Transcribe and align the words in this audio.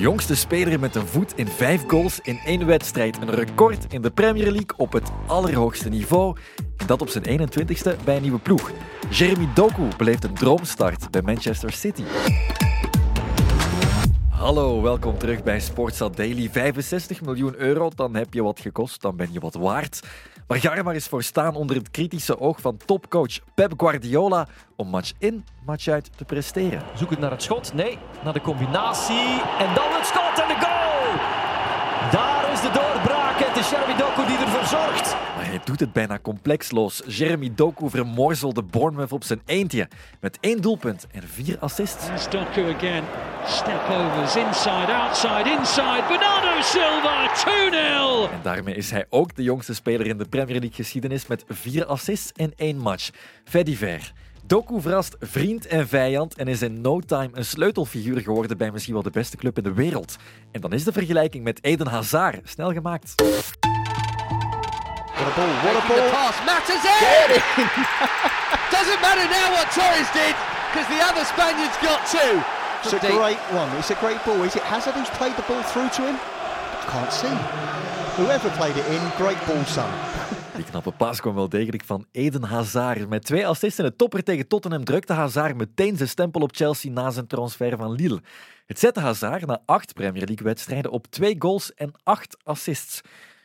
jongste 0.00 0.36
speler 0.36 0.80
met 0.80 0.94
een 0.94 1.06
voet 1.06 1.32
in 1.36 1.46
vijf 1.46 1.84
goals 1.86 2.20
in 2.20 2.38
één 2.44 2.66
wedstrijd. 2.66 3.16
Een 3.20 3.30
record 3.30 3.92
in 3.92 4.02
de 4.02 4.10
Premier 4.10 4.50
League 4.50 4.76
op 4.76 4.92
het 4.92 5.10
allerhoogste 5.26 5.88
niveau. 5.88 6.36
Dat 6.86 7.00
op 7.00 7.08
zijn 7.08 7.40
21ste 7.40 8.04
bij 8.04 8.16
een 8.16 8.22
nieuwe 8.22 8.38
ploeg. 8.38 8.70
Jeremy 9.10 9.48
Doku 9.54 9.88
beleeft 9.96 10.24
een 10.24 10.34
droomstart 10.34 11.10
bij 11.10 11.22
Manchester 11.22 11.72
City. 11.72 12.02
Hallo, 14.28 14.82
welkom 14.82 15.18
terug 15.18 15.42
bij 15.42 15.60
Sportsa 15.60 16.08
Daily. 16.08 16.48
65 16.50 17.20
miljoen 17.20 17.54
euro, 17.56 17.90
dan 17.94 18.14
heb 18.14 18.34
je 18.34 18.42
wat 18.42 18.60
gekost, 18.60 19.00
dan 19.00 19.16
ben 19.16 19.28
je 19.32 19.40
wat 19.40 19.54
waard. 19.54 20.00
Maar 20.50 20.58
ga 20.58 20.74
eens 20.92 21.08
voor 21.08 21.22
staan 21.22 21.54
onder 21.54 21.76
het 21.76 21.90
kritische 21.90 22.40
oog 22.40 22.60
van 22.60 22.76
topcoach 22.84 23.38
Pep 23.54 23.72
Guardiola 23.76 24.46
om 24.76 24.88
match 24.88 25.12
in, 25.18 25.44
match 25.66 25.88
uit 25.88 26.10
te 26.16 26.24
presteren. 26.24 26.82
Zoek 26.94 27.10
naar 27.18 27.30
het 27.30 27.42
schot. 27.42 27.74
Nee, 27.74 27.98
naar 28.24 28.32
de 28.32 28.40
combinatie. 28.40 29.42
En 29.58 29.74
dan 29.74 29.90
het 29.96 30.06
schot 30.06 30.40
en 30.42 30.48
de 30.48 30.58
goal! 30.60 30.80
Daar 32.10 32.52
is 32.52 32.60
de 32.60 32.70
doorbraak. 32.70 33.38
Het 33.38 33.56
is 33.56 33.59
Jeremy 33.70 33.96
Doku 33.96 34.26
die 34.26 34.36
ervoor 34.36 34.66
zorgt. 34.66 35.16
Maar 35.36 35.46
hij 35.46 35.60
doet 35.64 35.80
het 35.80 35.92
bijna 35.92 36.18
complexloos. 36.18 37.02
Jeremy 37.06 37.52
Doku 37.54 37.90
vermorzelde 37.90 38.62
Bournemouth 38.62 39.12
op 39.12 39.24
zijn 39.24 39.40
eentje. 39.46 39.88
Met 40.20 40.38
één 40.40 40.62
doelpunt 40.62 41.06
en 41.12 41.22
vier 41.28 41.58
assists. 41.58 42.28
Doku 42.30 42.74
again. 42.74 43.04
Step 43.46 43.88
overs, 43.88 44.36
inside, 44.36 44.92
outside, 44.92 45.50
inside. 45.58 46.04
Bernardo 46.08 46.60
Silva, 46.62 47.28
2-0. 48.28 48.32
En 48.32 48.40
daarmee 48.42 48.74
is 48.74 48.90
hij 48.90 49.06
ook 49.08 49.36
de 49.36 49.42
jongste 49.42 49.74
speler 49.74 50.06
in 50.06 50.18
de 50.18 50.28
Premier 50.28 50.58
League 50.58 50.74
geschiedenis 50.74 51.26
met 51.26 51.44
vier 51.48 51.86
assists 51.86 52.32
in 52.34 52.52
één 52.56 52.76
match. 52.76 53.10
Fait 53.44 53.76
ver. 53.76 54.12
Doku 54.50 54.80
verrast 54.80 55.16
vriend 55.20 55.66
en 55.66 55.88
vijand 55.88 56.34
en 56.34 56.48
is 56.48 56.62
in 56.62 56.80
no 56.80 57.00
time 57.00 57.30
een 57.32 57.44
sleutelfiguur 57.44 58.20
geworden 58.20 58.56
bij 58.56 58.70
misschien 58.70 58.94
wel 58.94 59.02
de 59.02 59.10
beste 59.10 59.36
club 59.36 59.56
in 59.56 59.62
de 59.62 59.72
wereld. 59.72 60.16
En 60.52 60.60
dan 60.60 60.72
is 60.72 60.84
de 60.84 60.92
vergelijking 60.92 61.44
met 61.44 61.64
Eden 61.64 61.86
Hazard 61.86 62.48
snel 62.48 62.72
gemaakt. 62.72 63.14
What 63.14 63.28
a 65.26 65.34
ball, 65.36 65.52
what 65.62 65.82
a 65.82 65.86
ball. 65.86 65.96
The 65.96 66.08
pass 66.12 66.44
matters 66.44 66.84
it! 66.84 67.42
Doesn't 68.76 69.00
matter 69.00 69.26
now 69.38 69.48
what 69.56 69.66
Torres 69.78 70.10
did, 70.12 70.34
because 70.70 70.88
the 70.94 71.00
other 71.10 71.24
Spaniards 71.24 71.76
got 71.86 72.00
two. 72.14 72.32
It's 72.82 72.92
a 72.92 72.98
great 72.98 73.42
one. 73.52 73.78
It's 73.78 73.90
a 73.90 73.98
great 74.04 74.24
ball. 74.24 74.42
Is 74.44 74.56
it 74.56 74.62
Hazard 74.62 74.94
who's 74.94 75.10
played 75.10 75.36
the 75.36 75.44
ball 75.48 75.62
through 75.62 75.90
to 75.96 76.02
him? 76.08 76.16
I 76.16 76.84
can't 76.94 77.12
see. 77.12 77.36
Whoever 78.22 78.50
played 78.50 78.76
it 78.76 78.86
in, 78.86 79.02
great 79.16 79.40
ball, 79.46 79.64
son. 79.64 79.90
Die 80.54 80.64
knappe 80.64 80.92
paas 80.92 81.20
kwam 81.20 81.34
wel 81.34 81.48
degelijk 81.48 81.84
van 81.84 82.06
Eden 82.12 82.42
Hazard. 82.42 83.08
Met 83.08 83.24
twee 83.24 83.46
assists 83.46 83.78
en 83.78 83.84
de 83.84 83.96
topper 83.96 84.22
tegen 84.22 84.48
Tottenham 84.48 84.84
drukte 84.84 85.12
Hazard 85.12 85.56
meteen 85.56 85.96
zijn 85.96 86.08
stempel 86.08 86.40
op 86.40 86.56
Chelsea 86.56 86.92
na 86.92 87.10
zijn 87.10 87.26
transfer 87.26 87.76
van 87.76 87.92
Lille. 87.92 88.22
Het 88.66 88.78
zette 88.78 89.00
Hazard 89.00 89.46
na 89.46 89.62
acht 89.66 89.94
Premier 89.94 90.26
League-wedstrijden 90.26 90.90
op 90.90 91.06
twee 91.06 91.36
goals 91.38 91.74
en 91.74 91.92
acht 92.02 92.36
assists. 92.42 93.00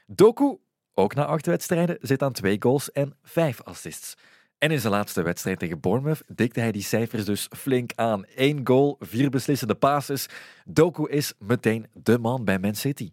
Doku, 0.08 0.58
ook 0.94 1.16
na 1.16 1.26
acht 1.26 1.46
wedstrijden, 1.46 1.98
zit 2.02 2.24
aan 2.24 2.34
twee 2.34 2.56
goals 2.60 2.92
en 2.92 3.16
vijf 3.24 3.62
assists. 3.64 4.16
En 4.58 4.72
in 4.72 4.80
zijn 4.80 4.94
laatste 4.94 5.22
wedstrijd 5.22 5.60
tegen 5.60 5.80
Bournemouth 5.80 6.24
dikte 6.28 6.60
hij 6.60 6.72
die 6.72 6.84
cijfers 6.84 7.26
dus 7.26 7.48
flink 7.56 7.92
aan. 7.96 8.26
Eén 8.36 8.62
goal, 8.64 8.96
vier 9.00 9.30
beslissende 9.30 9.76
passes. 9.76 10.28
Doku 10.66 11.10
is 11.10 11.34
meteen 11.40 11.88
de 11.94 12.20
man 12.20 12.46
bij 12.46 12.60
Man 12.60 12.76
City. 12.76 13.12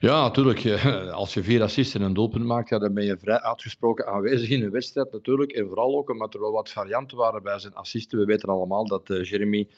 Ja, 0.00 0.22
natuurlijk. 0.22 0.82
Als 1.22 1.34
je 1.34 1.42
vier 1.42 1.62
assists 1.62 1.94
en 1.94 2.02
een 2.02 2.14
doelpunt 2.14 2.44
maakt, 2.44 2.70
dan 2.70 2.94
ben 2.94 3.04
je 3.04 3.18
vrij 3.18 3.40
uitgesproken 3.40 4.06
aanwezig 4.06 4.48
in 4.48 4.62
een 4.62 4.70
wedstrijd 4.70 5.12
natuurlijk. 5.12 5.52
En 5.52 5.66
vooral 5.66 5.96
ook 5.96 6.10
omdat 6.10 6.34
er 6.34 6.40
wel 6.40 6.52
wat 6.52 6.70
varianten 6.70 7.16
waren 7.16 7.42
bij 7.42 7.58
zijn 7.58 7.74
assisten. 7.74 8.18
We 8.18 8.24
weten 8.24 8.48
allemaal 8.48 8.86
dat 8.86 9.10
uh, 9.10 9.24
Jeremy 9.24 9.68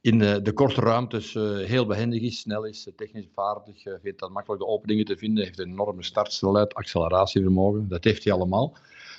in 0.00 0.18
de, 0.18 0.42
de 0.42 0.52
korte 0.52 0.80
ruimtes 0.80 1.34
uh, 1.34 1.58
heel 1.58 1.86
behendig 1.86 2.22
is, 2.22 2.40
snel 2.40 2.64
is, 2.64 2.88
technisch 2.96 3.28
vaardig, 3.34 3.82
vindt 4.02 4.18
dat 4.18 4.30
makkelijk 4.30 4.62
de 4.62 4.68
openingen 4.68 5.04
te 5.04 5.16
vinden, 5.16 5.44
heeft 5.44 5.58
een 5.58 5.70
enorme 5.70 6.02
startsnelheid, 6.02 6.74
acceleratievermogen. 6.74 7.88
Dat 7.88 8.04
heeft 8.04 8.24
hij 8.24 8.32
allemaal. 8.32 8.76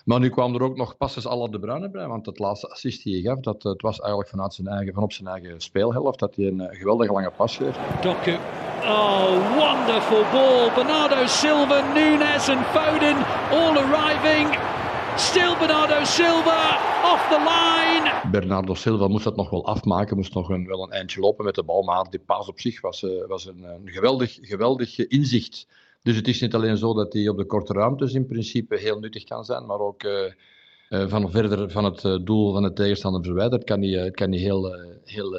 Maar 0.08 0.20
nu 0.20 0.30
kwam 0.30 0.56
er 0.56 0.62
ook 0.62 0.78
nog 0.78 0.98
passes 0.98 1.26
alle 1.26 1.50
de 1.50 1.60
Bruyne 1.60 1.90
bij, 1.90 2.08
want 2.08 2.26
het 2.26 2.40
laatste 2.40 2.70
assist 2.70 3.04
die 3.04 3.14
hij 3.14 3.22
gaf, 3.22 3.40
dat, 3.40 3.64
het 3.64 3.82
was 3.82 4.00
eigenlijk 4.00 4.30
vanuit 4.30 4.54
zijn 4.54 4.68
eigen, 4.68 4.94
van 4.94 5.04
op 5.04 5.14
zijn 5.14 5.28
eigen 5.28 5.62
speelhelft, 5.62 6.20
dat 6.20 6.36
hij 6.36 6.46
een 6.46 6.60
uh, 6.60 6.68
geweldige 6.70 7.12
lange 7.14 7.32
pas 7.32 7.58
geeft. 7.58 7.80
Doku. 8.02 8.34
Oh, 8.82 9.58
wonderful 9.58 10.24
ball. 10.32 10.74
Bernardo 10.76 11.26
Silva, 11.26 11.94
Nunes 11.94 12.50
and 12.50 12.66
Foden 12.66 13.18
all 13.52 13.78
arriving. 13.78 14.60
Still 15.16 15.58
Bernardo 15.58 16.04
Silva 16.04 16.62
off 17.14 17.28
the 17.30 17.40
line. 17.52 18.30
Bernardo 18.32 18.74
Silva 18.74 19.08
moest 19.08 19.24
dat 19.24 19.36
nog 19.36 19.50
wel 19.50 19.66
afmaken, 19.66 20.16
moest 20.16 20.34
nog 20.34 20.50
een, 20.50 20.68
wel 20.68 20.84
een 20.84 20.92
eindje 20.92 21.20
lopen 21.20 21.46
met 21.46 21.56
de 21.56 21.64
bal, 21.64 21.84
maar 21.84 22.10
die 22.10 22.20
paas 22.20 22.48
op 22.48 22.60
zich 22.60 22.82
was, 22.82 23.04
uh, 23.04 23.28
was 23.28 23.46
een, 23.46 23.64
een 23.64 23.90
geweldig, 23.90 24.38
geweldig 24.42 25.08
inzicht. 25.08 25.68
Dus 26.02 26.16
het 26.16 26.28
is 26.28 26.42
niet 26.42 26.56
alleen 26.56 26.78
zo 26.78 26.94
dat 26.94 27.14
hij 27.14 27.28
op 27.28 27.38
de 27.38 27.46
korte 27.46 27.74
ruimtes 27.74 28.14
in 28.14 28.26
principe 28.26 28.78
heel 28.78 29.00
nuttig 29.00 29.24
kan 29.24 29.46
zijn, 29.46 29.66
maar 29.66 29.80
ook 29.80 30.04
uh, 30.04 30.12
uh, 30.90 31.08
van 31.08 31.32
verder 31.32 31.72
van 31.72 31.84
het 31.84 32.04
uh, 32.04 32.18
doel 32.24 32.54
van 32.54 32.64
de 32.64 32.74
tegenstander 32.74 33.24
verwijderd 33.24 33.64
kan 33.64 33.82
hij, 33.82 34.12
kan 34.12 34.30
hij 34.30 34.40
heel, 34.40 34.76
heel 35.06 35.38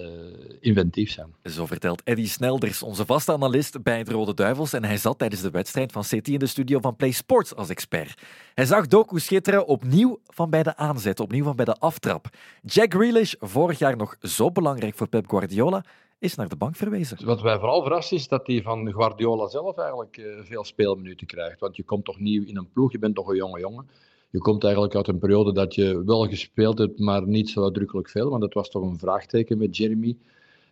inventief 0.61 1.11
zijn. 1.11 1.35
Zo 1.43 1.67
vertelt 1.67 2.03
Eddy 2.05 2.27
Snelders, 2.27 2.83
onze 2.83 3.05
vaste 3.05 3.33
analist 3.33 3.83
bij 3.83 4.05
de 4.05 4.13
Rode 4.13 4.35
Duivels. 4.35 4.73
En 4.73 4.85
hij 4.85 4.97
zat 4.97 5.19
tijdens 5.19 5.43
de 5.43 5.51
wedstrijd 5.51 5.93
van 5.93 6.05
City 6.05 6.33
in 6.33 6.39
de 6.39 6.47
studio 6.47 6.81
van 6.81 6.97
Play 6.97 7.11
Sports 7.11 7.55
als 7.55 7.69
expert. 7.69 8.23
Hij 8.55 8.65
zag 8.65 8.87
Doku 8.87 9.19
schitteren 9.19 9.67
opnieuw 9.67 10.21
van 10.27 10.51
bij 10.51 10.63
de 10.63 10.77
aanzet, 10.77 11.21
opnieuw 11.21 11.45
van 11.45 11.57
bij 11.57 11.65
de 11.65 11.77
aftrap. 11.79 12.27
Jack 12.63 12.95
Grealish, 12.95 13.35
vorig 13.39 13.79
jaar 13.79 13.97
nog 13.97 14.17
zo 14.21 14.51
belangrijk 14.51 14.95
voor 14.95 15.09
Pep 15.09 15.29
Guardiola, 15.29 15.85
is 16.19 16.35
naar 16.35 16.49
de 16.49 16.57
bank 16.57 16.77
verwezen. 16.77 17.25
Wat 17.25 17.41
wij 17.41 17.59
vooral 17.59 17.83
verrast 17.83 18.13
is 18.13 18.29
dat 18.29 18.47
hij 18.47 18.63
van 18.63 18.93
Guardiola 18.93 19.49
zelf 19.49 19.77
eigenlijk 19.77 20.17
uh, 20.17 20.39
veel 20.43 20.65
speelminuten 20.65 21.27
krijgt. 21.27 21.61
Want 21.61 21.77
je 21.77 21.83
komt 21.83 22.05
toch 22.05 22.19
nieuw 22.19 22.45
in 22.45 22.57
een 22.57 22.71
ploeg, 22.73 22.93
je 22.93 22.99
bent 22.99 23.15
toch 23.15 23.29
een 23.29 23.37
jonge 23.37 23.61
jongen. 23.61 23.89
Je 24.31 24.39
komt 24.39 24.65
eigenlijk 24.65 24.95
uit 24.95 25.09
een 25.09 25.19
periode 25.19 25.53
dat 25.53 25.75
je 25.75 26.05
wel 26.05 26.29
gespeeld 26.29 26.79
hebt, 26.79 26.99
maar 26.99 27.27
niet 27.27 27.51
zo 27.51 27.65
uitdrukkelijk 27.65 28.09
veel. 28.09 28.31
Want 28.31 28.41
dat 28.41 28.55
was 28.55 28.71
toch 28.71 28.83
een 28.83 28.99
vraagteken 28.99 29.59
met 29.59 29.77
Jeremy. 29.77 30.17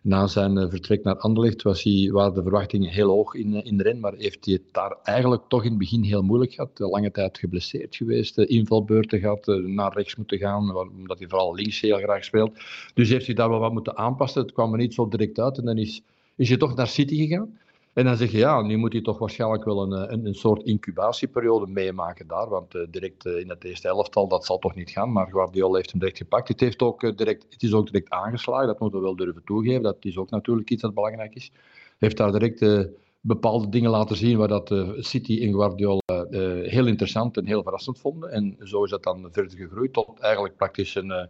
Na 0.01 0.27
zijn 0.27 0.57
uh, 0.57 0.69
vertrek 0.69 1.03
naar 1.03 1.17
Anderlecht 1.17 1.61
was 1.61 1.83
hij, 1.83 2.09
waren 2.11 2.33
de 2.33 2.41
verwachtingen 2.41 2.89
heel 2.89 3.09
hoog 3.09 3.33
in, 3.33 3.53
uh, 3.53 3.65
in 3.65 3.77
de 3.77 3.83
ren, 3.83 3.99
maar 3.99 4.13
heeft 4.13 4.45
hij 4.45 4.53
het 4.53 4.63
daar 4.71 4.97
eigenlijk 5.03 5.43
toch 5.47 5.63
in 5.63 5.69
het 5.69 5.79
begin 5.79 6.03
heel 6.03 6.21
moeilijk 6.21 6.53
gehad. 6.53 6.79
Lange 6.79 7.11
tijd 7.11 7.37
geblesseerd 7.37 7.95
geweest, 7.95 8.37
invalbeurten 8.37 9.19
gehad, 9.19 9.45
naar 9.47 9.93
rechts 9.93 10.15
moeten 10.15 10.37
gaan, 10.37 10.75
omdat 10.77 11.19
hij 11.19 11.27
vooral 11.27 11.55
links 11.55 11.81
heel 11.81 11.97
graag 11.97 12.23
speelt. 12.23 12.57
Dus 12.93 13.09
heeft 13.09 13.25
hij 13.25 13.35
daar 13.35 13.49
wel 13.49 13.59
wat 13.59 13.73
moeten 13.73 13.97
aanpassen. 13.97 14.41
Het 14.41 14.51
kwam 14.51 14.71
er 14.71 14.77
niet 14.77 14.93
zo 14.93 15.07
direct 15.07 15.39
uit 15.39 15.57
en 15.57 15.65
dan 15.65 15.77
is, 15.77 16.01
is 16.35 16.49
hij 16.49 16.57
toch 16.57 16.75
naar 16.75 16.87
City 16.87 17.15
gegaan. 17.15 17.57
En 17.97 18.05
dan 18.05 18.17
zeg 18.17 18.31
je, 18.31 18.37
ja, 18.37 18.61
nu 18.61 18.77
moet 18.77 18.93
hij 18.93 19.01
toch 19.01 19.17
waarschijnlijk 19.17 19.63
wel 19.63 19.81
een, 19.81 20.13
een, 20.13 20.25
een 20.25 20.35
soort 20.35 20.63
incubatieperiode 20.63 21.67
meemaken 21.67 22.27
daar. 22.27 22.49
Want 22.49 22.75
uh, 22.75 22.81
direct 22.89 23.25
uh, 23.25 23.39
in 23.39 23.49
het 23.49 23.63
eerste 23.63 23.87
elftal, 23.87 24.27
dat 24.27 24.45
zal 24.45 24.59
toch 24.59 24.75
niet 24.75 24.89
gaan. 24.89 25.11
Maar 25.11 25.27
Guardiola 25.27 25.75
heeft 25.75 25.91
hem 25.91 25.99
direct 25.99 26.17
gepakt. 26.17 26.47
Het, 26.47 26.59
heeft 26.59 26.81
ook, 26.81 27.17
direct, 27.17 27.45
het 27.49 27.63
is 27.63 27.73
ook 27.73 27.85
direct 27.85 28.09
aangeslagen, 28.09 28.67
dat 28.67 28.79
moeten 28.79 28.99
we 28.99 29.05
wel 29.05 29.15
durven 29.15 29.43
toegeven. 29.43 29.81
Dat 29.81 29.97
is 29.99 30.17
ook 30.17 30.29
natuurlijk 30.29 30.69
iets 30.69 30.81
dat 30.81 30.93
belangrijk 30.93 31.35
is. 31.35 31.51
Heeft 31.97 32.17
daar 32.17 32.31
direct 32.31 32.89
bepaalde 33.21 33.69
dingen 33.69 33.89
laten 33.89 34.15
zien 34.15 34.37
waar 34.37 34.47
dat 34.47 34.75
City 34.97 35.41
en 35.41 35.53
Guardiola 35.53 36.25
heel 36.61 36.87
interessant 36.87 37.37
en 37.37 37.45
heel 37.45 37.63
verrassend 37.63 37.99
vonden. 37.99 38.31
En 38.31 38.57
zo 38.63 38.83
is 38.83 38.89
dat 38.89 39.03
dan 39.03 39.27
verder 39.31 39.57
gegroeid 39.57 39.93
tot 39.93 40.19
eigenlijk 40.19 40.55
praktisch 40.55 40.95
een 40.95 41.29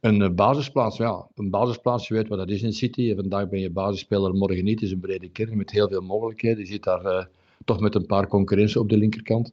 een 0.00 0.34
basisplaats, 0.34 0.96
ja, 0.96 1.26
een 1.34 1.50
basisplaats, 1.50 2.08
je 2.08 2.14
weet 2.14 2.28
wat 2.28 2.38
dat 2.38 2.48
is 2.48 2.62
in 2.62 2.72
City. 2.72 3.14
Vandaag 3.14 3.48
ben 3.48 3.60
je 3.60 3.70
basisspeler, 3.70 4.34
morgen 4.34 4.64
niet. 4.64 4.80
Het 4.80 4.88
is 4.88 4.90
een 4.94 5.00
brede 5.00 5.28
kern 5.28 5.56
met 5.56 5.70
heel 5.70 5.88
veel 5.88 6.00
mogelijkheden. 6.00 6.58
Je 6.58 6.66
zit 6.66 6.84
daar 6.84 7.04
uh, 7.04 7.24
toch 7.64 7.80
met 7.80 7.94
een 7.94 8.06
paar 8.06 8.26
concurrentie 8.26 8.80
op 8.80 8.88
de 8.88 8.96
linkerkant. 8.96 9.52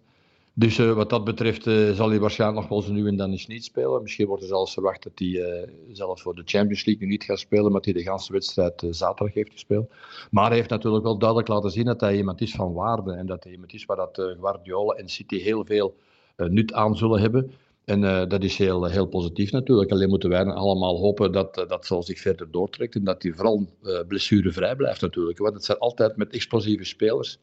Dus 0.53 0.77
uh, 0.77 0.93
wat 0.93 1.09
dat 1.09 1.23
betreft 1.23 1.65
uh, 1.65 1.91
zal 1.91 2.09
hij 2.09 2.19
waarschijnlijk 2.19 2.59
nog 2.61 2.69
wel 2.69 2.81
zo 2.81 2.93
nu 2.93 3.07
en 3.07 3.15
dan 3.15 3.31
eens 3.31 3.47
niet 3.47 3.63
spelen. 3.63 4.01
Misschien 4.01 4.27
wordt 4.27 4.41
er 4.41 4.47
zelfs 4.47 4.73
verwacht 4.73 5.03
dat 5.03 5.11
hij 5.15 5.67
zelfs 5.91 6.21
voor 6.21 6.35
de 6.35 6.41
Champions 6.45 6.85
League 6.85 7.05
nu 7.05 7.11
niet 7.11 7.23
gaat 7.23 7.39
spelen, 7.39 7.71
maar 7.71 7.81
hij 7.81 7.93
de 7.93 7.99
hele 7.99 8.27
wedstrijd 8.27 8.83
zaterdag 8.89 9.35
heeft 9.35 9.51
gespeeld. 9.51 9.91
Maar 10.31 10.47
hij 10.47 10.55
heeft 10.55 10.69
natuurlijk 10.69 11.03
wel 11.03 11.17
duidelijk 11.17 11.49
laten 11.49 11.71
zien 11.71 11.85
dat 11.85 12.01
hij 12.01 12.17
iemand 12.17 12.41
is 12.41 12.51
van 12.51 12.73
waarde 12.73 13.11
en 13.13 13.25
dat 13.25 13.43
hij 13.43 13.53
iemand 13.53 13.73
is 13.73 13.85
waar 13.85 13.97
dat 13.97 14.35
Guardiola 14.39 14.93
en 14.93 15.09
City 15.09 15.37
heel 15.37 15.65
veel 15.65 15.95
nut 16.35 16.73
aan 16.73 16.95
zullen 16.95 17.21
hebben. 17.21 17.51
En 17.85 18.03
uh, 18.03 18.27
dat 18.27 18.43
is 18.43 18.57
heel, 18.57 18.85
heel 18.85 19.05
positief 19.05 19.51
natuurlijk. 19.51 19.91
Alleen 19.91 20.09
moeten 20.09 20.29
wij 20.29 20.45
allemaal 20.45 20.99
hopen 20.99 21.31
dat 21.31 21.57
uh, 21.57 21.67
dat 21.67 21.85
zo 21.85 22.01
zich 22.01 22.19
verder 22.19 22.51
doortrekt 22.51 22.95
en 22.95 23.03
dat 23.03 23.23
hij 23.23 23.31
vooral 23.31 23.67
uh, 23.83 23.99
blessurevrij 24.07 24.75
blijft 24.75 25.01
natuurlijk. 25.01 25.37
Want 25.37 25.53
het 25.53 25.65
zijn 25.65 25.77
altijd 25.77 26.15
met 26.15 26.33
explosieve 26.33 26.83
spelers, 26.83 27.39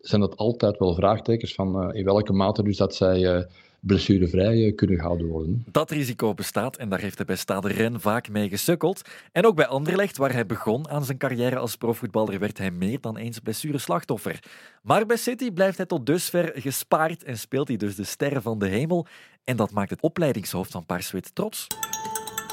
zijn 0.00 0.20
dat 0.20 0.36
altijd 0.36 0.78
wel 0.78 0.94
vraagtekens 0.94 1.54
van 1.54 1.94
in 1.94 2.04
welke 2.04 2.32
mate 2.32 2.62
dus 2.62 2.76
dat 2.76 2.94
zij 2.94 3.46
blessurevrij 3.86 4.72
kunnen 4.72 4.96
gehouden 4.96 5.26
worden. 5.26 5.64
Dat 5.70 5.90
risico 5.90 6.34
bestaat 6.34 6.76
en 6.76 6.88
daar 6.88 7.00
heeft 7.00 7.16
hij 7.16 7.26
bij 7.26 7.36
Stade 7.36 7.68
Ren 7.68 8.00
vaak 8.00 8.28
mee 8.28 8.48
gesukkeld. 8.48 9.02
En 9.32 9.46
ook 9.46 9.56
bij 9.56 9.66
Anderlecht, 9.66 10.16
waar 10.16 10.32
hij 10.32 10.46
begon 10.46 10.88
aan 10.88 11.04
zijn 11.04 11.18
carrière 11.18 11.56
als 11.56 11.76
profvoetballer, 11.76 12.38
werd 12.38 12.58
hij 12.58 12.70
meer 12.70 13.00
dan 13.00 13.16
eens 13.16 13.38
blessureslachtoffer. 13.38 14.38
Maar 14.82 15.06
bij 15.06 15.16
City 15.16 15.50
blijft 15.50 15.76
hij 15.76 15.86
tot 15.86 16.06
dusver 16.06 16.52
gespaard 16.54 17.24
en 17.24 17.38
speelt 17.38 17.68
hij 17.68 17.76
dus 17.76 17.94
de 17.94 18.04
sterren 18.04 18.42
van 18.42 18.58
de 18.58 18.68
hemel. 18.68 19.06
En 19.44 19.56
dat 19.56 19.70
maakt 19.70 19.90
het 19.90 20.00
opleidingshoofd 20.00 20.70
van 20.70 20.86
Paarswit 20.86 21.34
trots. 21.34 21.66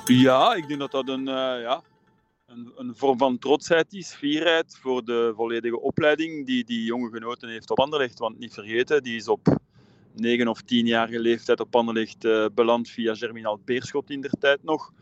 Ja, 0.05 0.55
ik 0.55 0.67
denk 0.67 0.79
dat 0.79 0.91
dat 0.91 1.07
een, 1.07 1.27
uh, 1.27 1.61
ja, 1.61 1.81
een, 2.47 2.71
een, 2.75 2.95
vorm 2.95 3.17
van 3.17 3.39
trotsheid 3.39 3.93
is, 3.93 4.13
fierheid 4.13 4.77
voor 4.81 5.05
de 5.05 5.33
volledige 5.35 5.79
opleiding 5.79 6.45
die 6.45 6.63
die 6.63 6.83
jonge 6.83 7.09
genoten 7.09 7.49
heeft 7.49 7.69
op 7.69 7.79
Anderlecht. 7.79 8.19
Want 8.19 8.39
niet 8.39 8.53
vergeten, 8.53 9.03
die 9.03 9.15
is 9.15 9.27
op 9.27 9.59
9 10.15 10.47
of 10.47 10.61
10-jarige 10.61 11.19
leeftijd 11.19 11.59
op 11.59 11.75
Anderlecht 11.75 12.25
uh, 12.25 12.45
beland 12.53 12.89
via 12.89 13.15
Germinal 13.15 13.59
Beerschot 13.65 14.09
in 14.09 14.21
der 14.21 14.33
tijd 14.39 14.63
nog. 14.63 14.93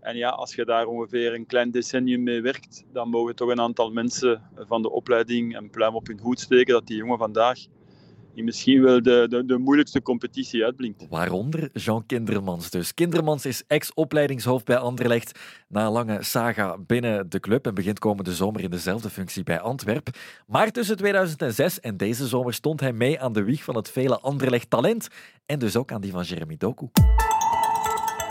En 0.00 0.16
ja, 0.16 0.28
als 0.28 0.54
je 0.54 0.64
daar 0.64 0.86
ongeveer 0.86 1.34
een 1.34 1.46
klein 1.46 1.70
decennium 1.70 2.22
mee 2.22 2.40
werkt, 2.40 2.84
dan 2.92 3.08
mogen 3.08 3.36
toch 3.36 3.50
een 3.50 3.60
aantal 3.60 3.90
mensen 3.90 4.42
van 4.56 4.82
de 4.82 4.90
opleiding 4.90 5.56
een 5.56 5.70
pluim 5.70 5.94
op 5.94 6.06
hun 6.06 6.20
hoed 6.20 6.40
steken 6.40 6.72
dat 6.74 6.86
die 6.86 6.96
jongen 6.96 7.18
vandaag 7.18 7.58
die 8.38 8.46
misschien 8.46 8.82
wel 8.82 9.02
de, 9.02 9.26
de, 9.28 9.44
de, 9.44 9.58
moeilijkste 9.58 10.02
competitie 10.02 10.64
uitblinkt. 10.64 11.06
Waaronder 11.08 11.70
Jean 11.72 12.06
Kindermans 12.06 12.70
dus. 12.70 12.94
Kindermans 12.94 13.46
is 13.46 13.62
ex-opleidingshoofd 13.66 14.64
bij 14.64 14.76
Anderlecht 14.76 15.38
na 15.68 15.86
een 15.86 15.92
lange 15.92 16.22
saga 16.22 16.76
binnen 16.86 17.30
de 17.30 17.40
club 17.40 17.66
en 17.66 17.74
begint 17.74 17.98
komende 17.98 18.34
zomer 18.34 18.60
in 18.60 18.70
dezelfde 18.70 19.10
functie 19.10 19.42
bij 19.42 19.60
Antwerp. 19.60 20.08
Maar 20.46 20.70
tussen 20.70 20.96
2006 20.96 21.80
en 21.80 21.96
deze 21.96 22.26
zomer 22.26 22.54
stond 22.54 22.80
hij 22.80 22.92
mee 22.92 23.20
aan 23.20 23.32
de 23.32 23.42
wieg 23.42 23.64
van 23.64 23.76
het 23.76 23.90
vele 23.90 24.18
Anderlecht 24.20 24.70
talent 24.70 25.08
en 25.46 25.58
dus 25.58 25.76
ook 25.76 25.92
aan 25.92 26.00
die 26.00 26.12
van 26.12 26.22
Jeremy 26.22 26.56
Doku. 26.58 26.88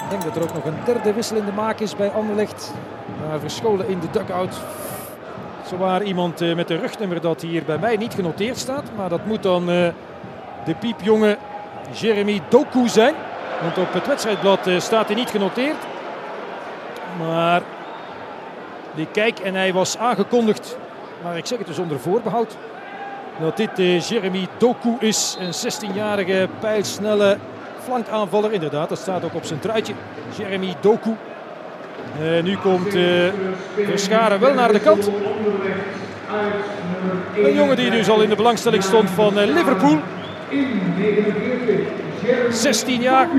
Ik 0.04 0.10
denk 0.10 0.24
dat 0.24 0.36
er 0.36 0.42
ook 0.42 0.54
nog 0.54 0.66
een 0.66 0.86
derde 0.86 1.14
wissel 1.14 1.38
in 1.38 1.46
de 1.46 1.52
maak 1.52 1.80
is 1.80 1.96
bij 1.96 2.10
Anderlecht. 2.10 2.74
Verscholen 3.40 3.88
in 3.88 4.00
de 4.00 4.10
dugout 4.10 4.62
Zowaar 5.70 6.04
iemand 6.04 6.42
eh, 6.42 6.56
met 6.56 6.70
een 6.70 6.80
rugnummer 6.80 7.22
dat 7.22 7.42
hier 7.42 7.64
bij 7.64 7.78
mij 7.78 7.96
niet 7.96 8.14
genoteerd 8.14 8.58
staat. 8.58 8.84
Maar 8.96 9.10
dat 9.10 9.26
moet 9.26 9.44
dan 9.44 9.70
uh, 9.70 9.88
de 10.66 10.76
piepjonge 10.80 11.38
Jeremy 11.92 12.42
Doku 12.50 12.88
zijn. 12.88 13.14
Want 13.62 13.78
op 13.78 13.94
het 13.94 14.08
wedstrijdblad 14.08 14.68
uh, 14.68 14.80
staat 14.80 15.08
hij 15.08 15.16
niet 15.16 15.30
genoteerd. 15.30 15.76
Maar 17.20 17.62
ik 18.96 19.08
kijk 19.12 19.40
en 19.40 19.56
hij 19.56 19.74
was 19.74 19.98
aangekondigd. 19.98 20.78
Maar 21.24 21.38
ik 21.38 21.46
zeg 21.46 21.58
het 21.58 21.68
dus 21.68 21.80
onder 21.80 22.00
voorbehoud. 22.00 22.58
Dat 23.40 23.58
dit 23.58 24.08
Jeremy 24.08 24.48
Doku 24.58 24.96
is. 25.00 25.38
Een 25.40 25.72
16-jarige 25.72 26.48
pijlsnelle 26.60 27.38
flankaanvaller. 27.84 28.52
Inderdaad, 28.52 28.90
dat 28.90 29.00
staat 29.00 29.24
ook 29.24 29.36
op 29.36 29.46
zijn 29.46 29.60
truitje. 29.60 29.94
Jeremy 30.38 30.76
Doku. 30.82 31.16
Uh, 32.22 32.44
nu 32.44 32.58
komt 32.58 32.96
uh, 32.96 33.28
Verscharen 33.86 34.40
wel 34.40 34.54
naar 34.54 34.72
de 34.74 34.80
kant. 34.80 35.10
Een 37.36 37.54
jongen 37.54 37.76
die 37.76 37.92
dus 37.92 38.10
al 38.10 38.22
in 38.22 38.30
de 38.30 38.36
belangstelling 38.36 38.84
stond 38.84 39.10
van 39.10 39.40
uh, 39.40 39.46
Liverpool. 39.46 40.00
16 42.50 43.02
jaar 43.02 43.30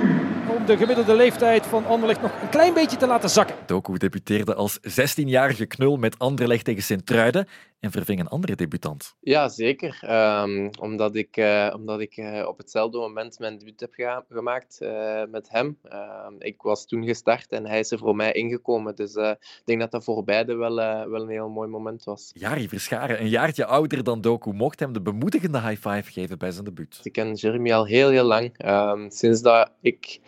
om 0.46 0.66
de 0.66 0.76
gemiddelde 0.76 1.14
leeftijd 1.14 1.66
van 1.66 1.86
Anderlecht 1.86 2.22
nog 2.22 2.30
een 2.42 2.48
klein 2.48 2.74
beetje 2.74 2.96
te 2.96 3.06
laten 3.06 3.30
zakken. 3.30 3.56
Doku 3.66 3.96
debuteerde 3.96 4.54
als 4.54 4.78
16-jarige 4.78 5.66
knul 5.66 5.96
met 5.96 6.18
Anderlecht 6.18 6.64
tegen 6.64 6.82
Sint-Truiden 6.82 7.48
en 7.80 7.90
verving 7.90 8.20
een 8.20 8.28
andere 8.28 8.54
debutant. 8.54 9.14
Ja, 9.20 9.48
zeker. 9.48 10.00
Um, 10.42 10.70
omdat 10.80 11.14
ik, 11.14 11.36
uh, 11.36 11.72
omdat 11.76 12.00
ik 12.00 12.16
uh, 12.16 12.46
op 12.46 12.58
hetzelfde 12.58 12.98
moment 12.98 13.38
mijn 13.38 13.58
debuut 13.58 13.80
heb 13.80 14.24
gemaakt 14.28 14.78
uh, 14.82 15.22
met 15.30 15.48
hem. 15.50 15.78
Ehm, 15.82 16.34
ik 16.38 16.62
was 16.62 16.86
toen 16.86 17.04
gestart 17.04 17.52
en 17.52 17.66
hij 17.66 17.78
is 17.78 17.90
er 17.90 17.98
voor 17.98 18.16
mij 18.16 18.32
ingekomen. 18.32 18.94
Dus 18.94 19.14
ik 19.14 19.62
denk 19.64 19.80
dat 19.80 19.90
dat 19.90 20.04
voor 20.04 20.24
beide 20.24 20.54
wel, 20.54 20.74
wel 21.10 21.22
een 21.22 21.28
heel 21.28 21.48
mooi 21.48 21.68
moment 21.68 22.04
was. 22.04 22.30
Jari 22.34 22.68
Verscharen, 22.68 23.20
een 23.20 23.28
jaartje 23.28 23.64
ouder 23.64 24.04
dan 24.04 24.20
Doku, 24.20 24.52
mocht 24.52 24.80
hem 24.80 24.92
de 24.92 25.02
bemoedigende 25.02 25.60
high 25.60 25.88
five 25.88 26.12
geven 26.12 26.38
bij 26.38 26.50
zijn 26.50 26.64
debuut. 26.64 27.00
Ik 27.02 27.12
ken 27.12 27.34
Jeremy 27.34 27.72
al 27.72 27.86
heel, 27.86 28.10
heel 28.10 28.24
lang. 28.24 28.66
Um, 28.66 29.10
sinds 29.10 29.42
dat 29.42 29.70
ik 29.80 30.20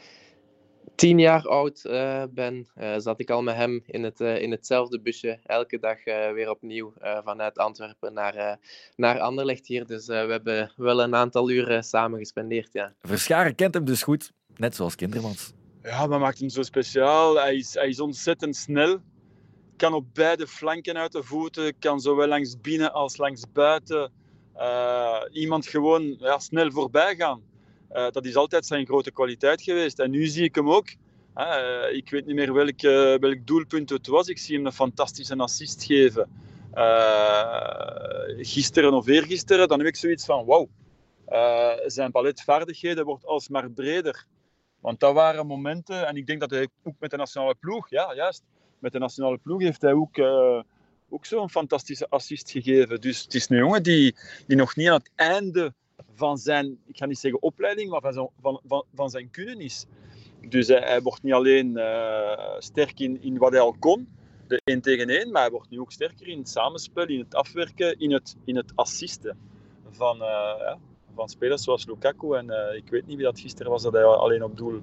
tien 1.00 1.19
jaar 1.19 1.47
oud 1.47 1.85
uh, 1.85 2.23
ben, 2.31 2.69
uh, 2.76 2.94
zat 2.97 3.20
ik 3.20 3.31
al 3.31 3.43
met 3.43 3.55
hem 3.55 3.82
in, 3.87 4.05
het, 4.05 4.20
uh, 4.20 4.43
in 4.43 4.50
hetzelfde 4.50 5.00
busje. 5.00 5.38
Elke 5.44 5.79
dag 5.79 6.05
weer 6.05 6.50
opnieuw 6.50 6.93
vanuit 7.25 7.58
Antwerpen 7.58 8.12
naar, 8.12 8.58
naar 8.97 9.20
Anderlecht 9.20 9.67
hier. 9.67 9.87
Dus 9.87 10.06
we 10.06 10.14
hebben 10.14 10.73
wel 10.76 11.02
een 11.02 11.14
aantal 11.14 11.50
uren 11.50 11.85
samen 11.85 12.19
gespendeerd. 12.19 12.69
Ja. 12.73 12.94
Verscharen 13.00 13.55
kent 13.55 13.75
hem 13.75 13.85
dus 13.85 14.02
goed, 14.02 14.32
net 14.56 14.75
zoals 14.75 14.94
Kindermans. 14.94 15.52
Ja, 15.82 16.08
wat 16.08 16.20
maakt 16.20 16.38
hem 16.38 16.49
zo 16.49 16.62
speciaal? 16.62 17.37
Hij 17.37 17.56
is, 17.56 17.75
hij 17.75 17.88
is 17.88 18.00
ontzettend 18.00 18.56
snel. 18.56 18.99
Kan 19.76 19.94
op 19.94 20.14
beide 20.14 20.47
flanken 20.47 20.97
uit 20.97 21.12
de 21.12 21.23
voeten. 21.23 21.79
Kan 21.79 22.00
zowel 22.00 22.29
langs 22.29 22.61
binnen 22.61 22.93
als 22.93 23.17
langs 23.17 23.52
buiten. 23.52 24.12
iemand 25.32 25.67
gewoon 25.67 26.17
ja, 26.19 26.38
snel 26.38 26.70
voorbij 26.70 27.14
gaan. 27.17 27.50
Uh, 27.93 28.11
dat 28.11 28.25
is 28.25 28.37
altijd 28.37 28.67
zijn 28.67 28.87
grote 28.87 29.13
kwaliteit 29.13 29.63
geweest. 29.63 29.99
En 29.99 30.11
nu 30.11 30.27
zie 30.27 30.45
ik 30.45 30.55
hem 30.55 30.71
ook. 30.71 30.89
Uh, 31.37 31.83
ik 31.93 32.11
weet 32.11 32.27
niet 32.27 32.35
meer 32.35 32.53
welk, 32.53 32.83
uh, 32.83 33.19
welk 33.19 33.47
doelpunt 33.47 33.91
het 33.91 34.07
was. 34.07 34.29
Ik 34.29 34.39
zie 34.39 34.57
hem 34.57 34.67
een 34.67 34.73
fantastische 34.73 35.37
assist 35.37 35.85
geven. 35.85 36.29
gisteren 38.45 38.93
of 38.93 39.07
eergisteren. 39.07 39.69
Dan 39.69 39.79
heb 39.79 39.89
ik 39.89 39.97
zoiets 39.97 40.25
van: 40.25 40.45
wauw. 40.45 40.69
zijn 41.87 42.11
paletvaardigheden 42.11 43.05
wordt 43.05 43.27
alsmaar 43.27 43.71
breder. 43.71 44.27
Want 44.81 45.01
dat 45.01 45.15
waren 45.15 45.47
momenten. 45.47 46.07
En 46.07 46.17
ik 46.17 46.27
denk 46.27 46.41
dat 46.41 46.51
hij 46.51 46.69
ook 46.83 46.95
met 46.99 47.11
de 47.11 47.17
nationale 47.17 47.55
ploeg. 47.55 47.91
Ja, 47.91 48.15
juist. 48.15 48.43
Met 48.79 48.93
de 48.93 48.99
nationale 48.99 49.39
ploeg 49.39 49.63
heeft 49.63 49.83
hij 49.83 49.93
ook 49.93 50.19
ook 51.13 51.27
zo'n 51.27 51.51
fantastische 51.51 52.09
assist 52.09 52.51
gegeven. 52.51 53.01
Dus 53.01 53.23
het 53.23 53.35
is 53.35 53.49
een 53.49 53.57
jongen 53.57 53.83
die, 53.83 54.17
die 54.47 54.57
nog 54.57 54.77
niet 54.77 54.89
aan 54.89 54.99
het 54.99 55.11
einde 55.15 55.75
van 56.21 56.39
zijn, 56.39 56.79
ik 56.87 56.97
ga 56.97 57.07
niet 57.07 57.19
zeggen 57.19 57.43
opleiding, 57.43 57.91
maar 57.91 58.01
van 58.01 58.13
zijn, 58.13 58.29
van, 58.41 58.61
van, 58.67 58.85
van 58.95 59.11
zijn 59.11 59.31
kunnen 59.31 59.61
is. 59.61 59.87
Dus 60.49 60.69
hij, 60.69 61.03
wordt 61.03 61.23
niet 61.23 61.33
alleen 61.33 61.71
uh, 61.77 62.55
sterk 62.59 63.01
in, 63.01 63.23
in 63.23 63.39
wat 63.39 63.53
hij 63.53 63.61
al 63.61 63.77
kon, 63.79 64.09
de 64.47 64.61
1 64.65 64.81
tegen 64.81 65.09
1, 65.09 65.31
maar 65.31 65.43
hij 65.43 65.51
wordt 65.51 65.71
nu 65.71 65.81
ook 65.81 65.93
sterker 65.93 66.29
in 66.29 66.39
het 66.39 66.49
samenspel, 66.49 67.07
in 67.07 67.19
het 67.19 67.35
afwerken, 67.35 67.99
in 67.99 68.13
het, 68.13 68.37
in 68.45 68.57
het 68.57 68.73
assisten 68.75 69.39
van, 69.91 70.17
uh, 70.17 70.55
ja, 70.59 70.79
van 71.15 71.29
spelers 71.29 71.63
zoals 71.63 71.87
Lukaku. 71.87 72.37
En 72.37 72.47
uh, 72.47 72.77
ik 72.77 72.91
weet 72.91 73.07
niet 73.07 73.17
wie 73.17 73.25
dat 73.25 73.41
gisteren 73.41 73.71
was 73.71 73.83
dat 73.83 73.93
hij 73.93 74.05
alleen 74.05 74.43
op 74.45 74.57
doel 74.57 74.81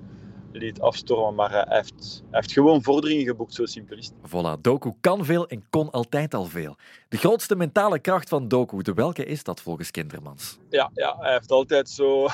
liet 0.58 0.82
afstormen. 0.82 1.36
Maar 1.36 1.52
hij 1.52 1.66
heeft, 1.68 2.24
hij 2.30 2.40
heeft 2.40 2.52
gewoon 2.52 2.84
vorderingen 2.84 3.26
geboekt, 3.26 3.54
zo 3.54 3.66
simpel 3.66 3.98
is 3.98 4.12
Voilà, 4.12 4.62
Doku 4.62 4.92
kan 5.02 5.26
veel 5.26 5.48
en 5.48 5.66
kon 5.70 5.92
altijd 5.92 6.34
al 6.34 6.46
veel. 6.46 6.76
De 7.10 7.18
grootste 7.18 7.56
mentale 7.56 8.00
kracht 8.00 8.30
van 8.30 8.48
Doku, 8.48 8.82
de 8.82 8.94
welke 8.94 9.26
is 9.26 9.44
dat 9.44 9.62
volgens 9.62 9.92
Kindermans? 9.92 10.58
Ja, 10.70 10.92
ja 10.94 11.18
hij 11.20 11.34
heeft 11.34 11.52
altijd 11.52 11.90
zo 11.90 12.28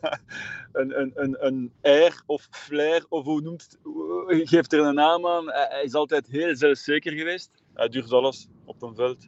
een, 0.72 1.00
een, 1.00 1.12
een, 1.14 1.36
een 1.46 1.72
air 1.82 2.22
of 2.26 2.48
flair, 2.50 3.04
of 3.08 3.24
hoe 3.24 3.40
noemt 3.40 3.78
het, 4.26 4.48
geeft 4.48 4.72
er 4.72 4.80
een 4.80 4.94
naam 4.94 5.26
aan. 5.26 5.44
Hij 5.52 5.82
is 5.84 5.94
altijd 5.94 6.26
heel 6.26 6.56
zelfzeker 6.56 7.12
geweest. 7.12 7.50
Hij 7.74 7.88
durft 7.88 8.12
alles 8.12 8.46
op 8.64 8.82
een 8.82 8.94
veld. 8.94 9.26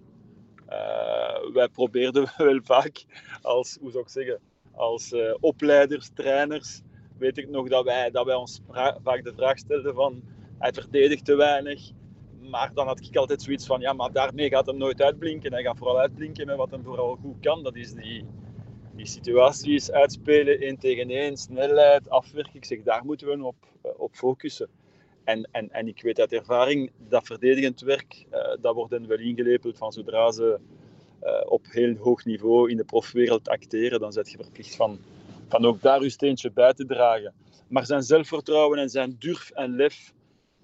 Uh, 0.69 1.53
wij 1.53 1.69
probeerden 1.69 2.33
wel 2.37 2.61
vaak 2.63 3.05
als, 3.43 3.79
hoe 3.81 3.91
zou 3.91 4.03
ik 4.03 4.11
zeggen, 4.11 4.41
als 4.73 5.13
uh, 5.13 5.35
opleiders, 5.41 6.11
trainers, 6.15 6.81
weet 7.21 7.39
ik 7.39 7.49
nog 7.49 7.69
dat 7.69 7.85
wij, 7.85 8.11
dat 8.11 8.27
wij 8.27 8.35
ons 8.35 8.61
vaak 9.03 9.25
de 9.25 9.33
vraag 9.35 9.59
stelden 9.59 9.95
van 9.95 10.23
hij 10.59 10.73
verdedigt 10.73 11.25
te 11.25 11.35
weinig. 11.35 11.91
Maar 12.51 12.71
dan 12.75 12.87
had 12.87 13.01
ik 13.01 13.17
altijd 13.17 13.43
zoiets 13.43 13.67
van, 13.67 13.81
ja, 13.81 13.93
maar 13.93 14.13
daarmee 14.13 14.49
gaat 14.49 14.67
hem 14.67 14.77
nooit 14.77 15.03
uitblinken. 15.03 15.53
Hij 15.53 15.63
gaat 15.63 15.79
vooral 15.79 16.01
uitblinken 16.01 16.47
met 16.47 16.57
wat 16.57 16.71
hem 16.71 16.83
vooral 16.85 17.19
goed 17.23 17.41
kan. 17.41 17.63
Dat 17.63 17.77
is 17.77 17.93
die, 17.93 18.25
die 18.97 19.07
situaties 19.07 19.91
uitspelen, 19.91 20.61
één 20.61 20.79
tegen 20.79 21.11
één, 21.11 21.37
snelheid, 21.37 22.11
afwerken. 22.11 22.55
Ik 22.55 22.65
zeg, 22.65 22.83
daar 22.83 23.05
moeten 23.05 23.27
we 23.27 23.45
op, 23.45 23.57
eh, 23.83 23.91
op 23.97 24.15
focussen. 24.15 24.69
En, 25.25 25.49
en, 25.53 25.71
en 25.71 25.89
ik 25.89 26.03
weet 26.03 26.21
uit 26.21 26.33
ervaring, 26.33 26.91
dat 27.09 27.27
verdedigend 27.27 27.81
werk, 27.81 28.27
uh, 28.33 28.57
dat 28.61 28.75
wordt 28.75 28.93
hen 28.93 29.07
wel 29.07 29.19
ingelepeld 29.19 29.79
van 29.79 29.93
zodra 29.93 30.31
ze 30.31 30.59
uh, 31.23 31.41
op 31.45 31.67
heel 31.69 31.95
hoog 31.97 32.25
niveau 32.25 32.71
in 32.71 32.77
de 32.77 32.85
profwereld 32.85 33.49
acteren, 33.49 34.01
dan 34.01 34.13
zet 34.13 34.31
je 34.31 34.37
verplicht 34.37 34.77
van 34.77 34.99
van 35.51 35.65
ook 35.65 35.83
daar 35.83 36.01
uw 36.01 36.09
steentje 36.09 36.53
bij 36.53 36.73
te 36.73 36.87
dragen. 36.87 37.35
Maar 37.69 37.87
zijn 37.87 38.03
zelfvertrouwen 38.03 38.79
en 38.79 38.89
zijn 38.89 39.17
durf 39.19 39.51
en 39.51 39.77
lef 39.77 40.13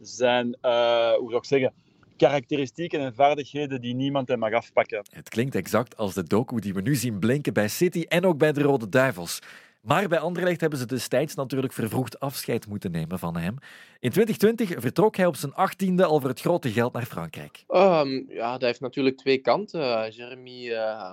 zijn, 0.00 0.46
uh, 0.62 1.12
hoe 1.12 1.28
zou 1.28 1.36
ik 1.36 1.44
zeggen, 1.44 1.72
karakteristieken 2.16 3.00
en 3.00 3.14
vaardigheden 3.14 3.80
die 3.80 3.94
niemand 3.94 4.28
hem 4.28 4.38
mag 4.38 4.52
afpakken. 4.52 5.06
Het 5.10 5.28
klinkt 5.28 5.54
exact 5.54 5.96
als 5.96 6.14
de 6.14 6.22
docu 6.22 6.60
die 6.60 6.74
we 6.74 6.80
nu 6.80 6.94
zien 6.94 7.18
blinken 7.18 7.52
bij 7.52 7.68
City 7.68 8.04
en 8.08 8.24
ook 8.24 8.38
bij 8.38 8.52
de 8.52 8.62
Rode 8.62 8.88
Duivels. 8.88 9.40
Maar 9.80 10.08
bij 10.08 10.18
Anderlecht 10.18 10.60
hebben 10.60 10.78
ze 10.78 10.86
destijds 10.86 11.34
natuurlijk 11.34 11.72
vervroegd 11.72 12.20
afscheid 12.20 12.66
moeten 12.66 12.90
nemen 12.90 13.18
van 13.18 13.36
hem. 13.36 13.54
In 14.00 14.10
2020 14.10 14.80
vertrok 14.80 15.16
hij 15.16 15.26
op 15.26 15.36
zijn 15.36 15.54
achttiende 15.54 16.04
al 16.04 16.20
voor 16.20 16.28
het 16.28 16.40
grote 16.40 16.70
geld 16.70 16.92
naar 16.92 17.04
Frankrijk. 17.04 17.64
Um, 17.68 18.26
ja, 18.28 18.52
dat 18.52 18.60
heeft 18.60 18.80
natuurlijk 18.80 19.16
twee 19.16 19.38
kanten. 19.38 20.10
Jeremy 20.10 20.68
uh, 20.68 21.12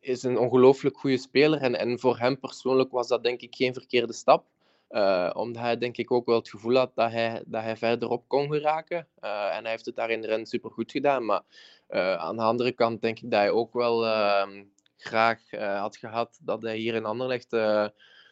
is 0.00 0.22
een 0.22 0.38
ongelooflijk 0.38 0.98
goede 0.98 1.18
speler. 1.18 1.60
En, 1.60 1.78
en 1.78 1.98
voor 1.98 2.18
hem 2.18 2.38
persoonlijk 2.38 2.90
was 2.90 3.08
dat 3.08 3.22
denk 3.22 3.40
ik 3.40 3.54
geen 3.54 3.74
verkeerde 3.74 4.12
stap. 4.12 4.44
Uh, 4.90 5.30
omdat 5.34 5.62
hij 5.62 5.78
denk 5.78 5.96
ik 5.96 6.10
ook 6.10 6.26
wel 6.26 6.36
het 6.36 6.48
gevoel 6.48 6.76
had 6.76 6.90
dat 6.94 7.10
hij, 7.10 7.42
dat 7.46 7.62
hij 7.62 7.76
verderop 7.76 8.24
kon 8.28 8.48
geraken. 8.52 9.06
Uh, 9.20 9.56
en 9.56 9.62
hij 9.62 9.70
heeft 9.70 9.86
het 9.86 9.96
daar 9.96 10.10
in 10.10 10.20
de 10.20 10.26
ren 10.26 10.46
super 10.46 10.70
goed 10.70 10.90
gedaan. 10.90 11.24
Maar 11.24 11.42
uh, 11.88 12.14
aan 12.14 12.36
de 12.36 12.42
andere 12.42 12.72
kant 12.72 13.02
denk 13.02 13.20
ik 13.20 13.30
dat 13.30 13.40
hij 13.40 13.50
ook 13.50 13.72
wel 13.72 14.06
ehm, 14.06 14.64
graag 14.96 15.50
had 15.50 15.96
gehad 15.96 16.38
dat 16.42 16.62
hij 16.62 16.76
hier 16.76 16.94
in 16.94 17.04
Anderlecht 17.04 17.50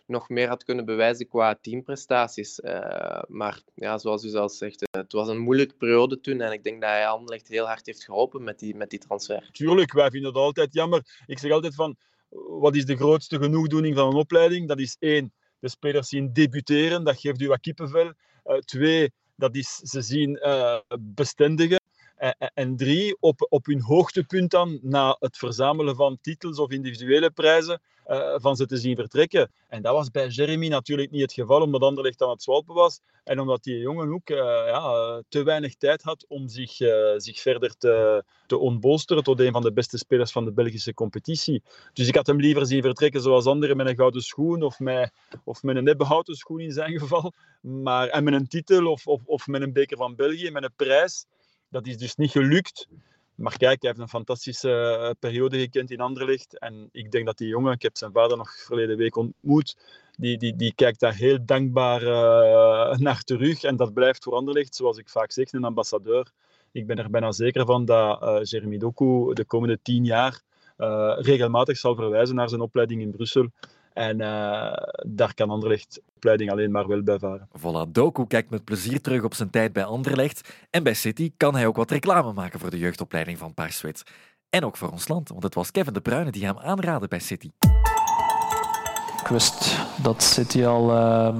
nog 0.09 0.29
meer 0.29 0.49
had 0.49 0.65
kunnen 0.65 0.85
bewijzen 0.85 1.29
qua 1.29 1.59
teamprestaties. 1.61 2.61
maar 3.29 3.63
ja, 3.75 3.99
zoals 3.99 4.25
u 4.25 4.29
zelf 4.29 4.53
zegt, 4.53 4.89
het 4.91 5.13
was 5.13 5.29
een 5.29 5.39
moeilijke 5.39 5.75
periode 5.75 6.21
toen. 6.21 6.41
En 6.41 6.53
ik 6.53 6.65
denk 6.65 6.81
dat 6.81 6.91
hij 6.91 7.07
Anderlecht 7.07 7.49
heel 7.49 7.67
hard 7.67 7.87
heeft 7.87 8.05
geholpen 8.05 8.45
met 8.45 8.59
die, 8.59 8.75
met 8.75 8.91
die 8.91 8.99
transfer. 8.99 9.49
Tuurlijk, 9.53 9.93
wij 9.93 10.11
vinden 10.11 10.29
het 10.31 10.39
altijd 10.39 10.75
jammer. 10.75 11.23
Ik 11.27 11.39
zeg 11.39 11.51
altijd 11.51 11.75
van, 11.75 11.97
wat 12.61 12.77
is 12.77 12.85
de 12.85 12.97
grootste 12.97 13.39
genoegdoening 13.39 13.97
van 13.97 14.09
een 14.09 14.15
opleiding? 14.15 14.69
Dat 14.69 14.79
is 14.79 14.97
één, 14.99 15.33
de 15.59 15.69
spelers 15.69 16.09
zien 16.09 16.33
debuteren. 16.33 17.05
Dat 17.05 17.21
geeft 17.21 17.41
u 17.41 17.49
wat 17.49 17.61
kippenvel. 17.61 18.13
twee, 18.65 19.13
dat 19.37 19.57
is 19.57 19.75
ze 19.75 20.03
zien 20.03 20.41
bestendigen. 21.01 21.81
En 22.55 22.77
drie, 22.77 23.17
op, 23.21 23.47
op 23.49 23.67
hun 23.67 23.83
hoogtepunt 23.83 24.51
dan, 24.51 24.79
na 24.83 25.17
het 25.19 25.37
verzamelen 25.37 25.97
van 25.97 26.19
titels 26.21 26.59
of 26.59 26.71
individuele 26.71 27.31
prijzen, 27.31 27.81
uh, 28.07 28.35
van 28.37 28.57
ze 28.57 28.67
te 28.67 28.77
zien 28.77 28.97
vertrekken. 28.97 29.51
En 29.69 29.83
dat 29.83 29.93
was 29.93 30.11
bij 30.11 30.29
Jeremy 30.29 30.69
natuurlijk 30.69 31.11
niet 31.11 31.23
het 31.23 31.33
geval, 31.33 31.61
omdat 31.61 31.83
Anderlecht 31.83 32.23
aan 32.23 32.31
het 32.31 32.43
zwalpen 32.43 32.75
was. 32.75 33.01
En 33.25 33.41
omdat 33.41 33.63
die 33.63 33.79
jongen 33.79 34.13
ook 34.13 34.29
ja, 34.29 35.23
te 35.29 35.43
weinig 35.43 35.75
tijd 35.75 36.03
had 36.03 36.25
om 36.29 36.49
zich, 36.49 36.73
zich 37.17 37.41
verder 37.41 37.77
te, 37.77 38.25
te 38.47 38.59
ontbolsteren 38.59 39.23
tot 39.23 39.41
een 39.41 39.53
van 39.53 39.63
de 39.63 39.73
beste 39.73 39.99
spelers 39.99 40.33
van 40.33 40.45
de 40.45 40.53
Belgische 40.53 40.95
competitie. 40.95 41.63
Dus 41.93 42.09
ik 42.09 42.15
had 42.15 42.27
hem 42.27 42.41
liever 42.41 42.67
zien 42.67 42.83
vertrekken 42.83 43.21
zoals 43.21 43.47
anderen 43.47 43.77
met 43.77 43.87
een 43.87 43.97
gouden 43.97 44.23
schoen 44.23 44.63
of 44.63 44.79
met, 44.79 45.13
of 45.45 45.63
met 45.63 45.77
een 45.77 45.85
nebbehouten 45.85 46.35
schoen 46.35 46.61
in 46.61 46.73
zijn 46.73 46.99
geval. 46.99 47.33
Maar, 47.61 48.09
en 48.09 48.25
met 48.25 48.35
een 48.35 48.49
titel 48.49 48.87
of, 48.87 49.07
of, 49.07 49.23
of 49.25 49.47
met 49.47 49.63
een 49.63 49.73
beker 49.73 49.97
van 49.97 50.15
België, 50.15 50.51
met 50.51 50.63
een 50.63 50.75
prijs. 50.77 51.25
Dat 51.71 51.87
is 51.87 51.97
dus 51.97 52.17
niet 52.17 52.31
gelukt. 52.31 52.89
Maar 53.35 53.57
kijk, 53.57 53.83
hij 53.83 53.91
heeft 53.91 53.99
een 53.99 54.09
fantastische 54.09 54.71
eh, 54.71 55.11
periode 55.19 55.59
gekend 55.59 55.91
in 55.91 56.01
Anderlecht. 56.01 56.59
En 56.59 56.89
ik 56.93 57.11
denk 57.11 57.27
dat 57.27 57.39
die 57.39 57.49
jongen, 57.49 57.73
ik 57.73 57.83
heb 57.83 57.97
zijn 57.97 58.13
vader 58.13 58.37
nog 58.37 58.51
verleden 58.51 58.97
week 58.97 59.17
ontmoet, 59.17 59.77
die, 60.17 60.39
die, 60.39 60.57
die 60.57 60.75
kijkt 60.75 61.01
daar 61.01 61.15
heel 61.15 61.39
dankbaar 61.45 62.03
uh, 62.03 62.99
naar 63.07 63.23
terug. 63.23 63.63
En 63.63 63.77
dat 63.77 63.93
blijft 63.93 64.23
voor 64.25 64.35
Anderlecht, 64.35 64.75
zoals 64.75 64.99
ik 64.99 65.09
vaak 65.09 65.33
zeg, 65.33 65.53
een 65.53 65.65
ambassadeur. 65.65 66.31
Ik 66.73 66.87
ben 66.87 66.97
er 66.97 67.11
bijna 67.11 67.33
zeker 67.33 67.67
van 67.67 67.85
dat 67.85 68.23
uh, 68.23 68.39
Jeremy 68.43 68.79
Doku 68.79 69.35
de 69.35 69.45
komende 69.45 69.79
tien 69.83 70.05
jaar 70.05 70.41
regelmatig 71.19 71.77
zal 71.77 71.95
verwijzen 71.95 72.35
naar 72.35 72.49
zijn 72.49 72.61
opleiding 72.61 73.01
in 73.01 73.11
Brussel. 73.11 73.51
En 73.93 74.21
uh, 74.21 74.73
daar 75.07 75.35
kan 75.35 75.51
Anderlecht 75.51 76.01
opleiding 76.15 76.51
alleen 76.51 76.71
maar 76.71 76.87
wel 76.87 77.03
bij 77.03 77.19
varen. 77.19 77.49
Voilà, 77.59 77.91
Doku 77.91 78.27
kijkt 78.27 78.51
met 78.51 78.65
plezier 78.65 79.01
terug 79.01 79.23
op 79.23 79.35
zijn 79.35 79.51
tijd 79.51 79.73
bij 79.73 79.85
Anderlecht. 79.85 80.67
En 80.71 80.83
bij 80.83 80.95
City 80.95 81.33
kan 81.37 81.55
hij 81.55 81.67
ook 81.67 81.77
wat 81.77 81.91
reclame 81.91 82.33
maken 82.33 82.61
voor 82.61 82.71
de 82.71 82.79
jeugdopleiding 82.79 83.39
van 83.39 83.55
Paarswit. 83.55 84.03
En 84.51 84.65
ook 84.65 84.77
voor 84.77 84.91
ons 84.91 85.09
land, 85.09 85.29
want 85.29 85.43
het 85.43 85.55
was 85.55 85.71
Kevin 85.71 85.93
De 85.93 86.01
Bruyne 86.01 86.31
die 86.31 86.45
hem 86.45 86.59
aanraadde 86.59 87.09
bij 87.09 87.19
City. 87.19 87.51
Ik 89.21 89.27
wist 89.29 89.77
dat 90.03 90.23
City 90.23 90.65
al 90.65 90.91
uh, 90.91 91.35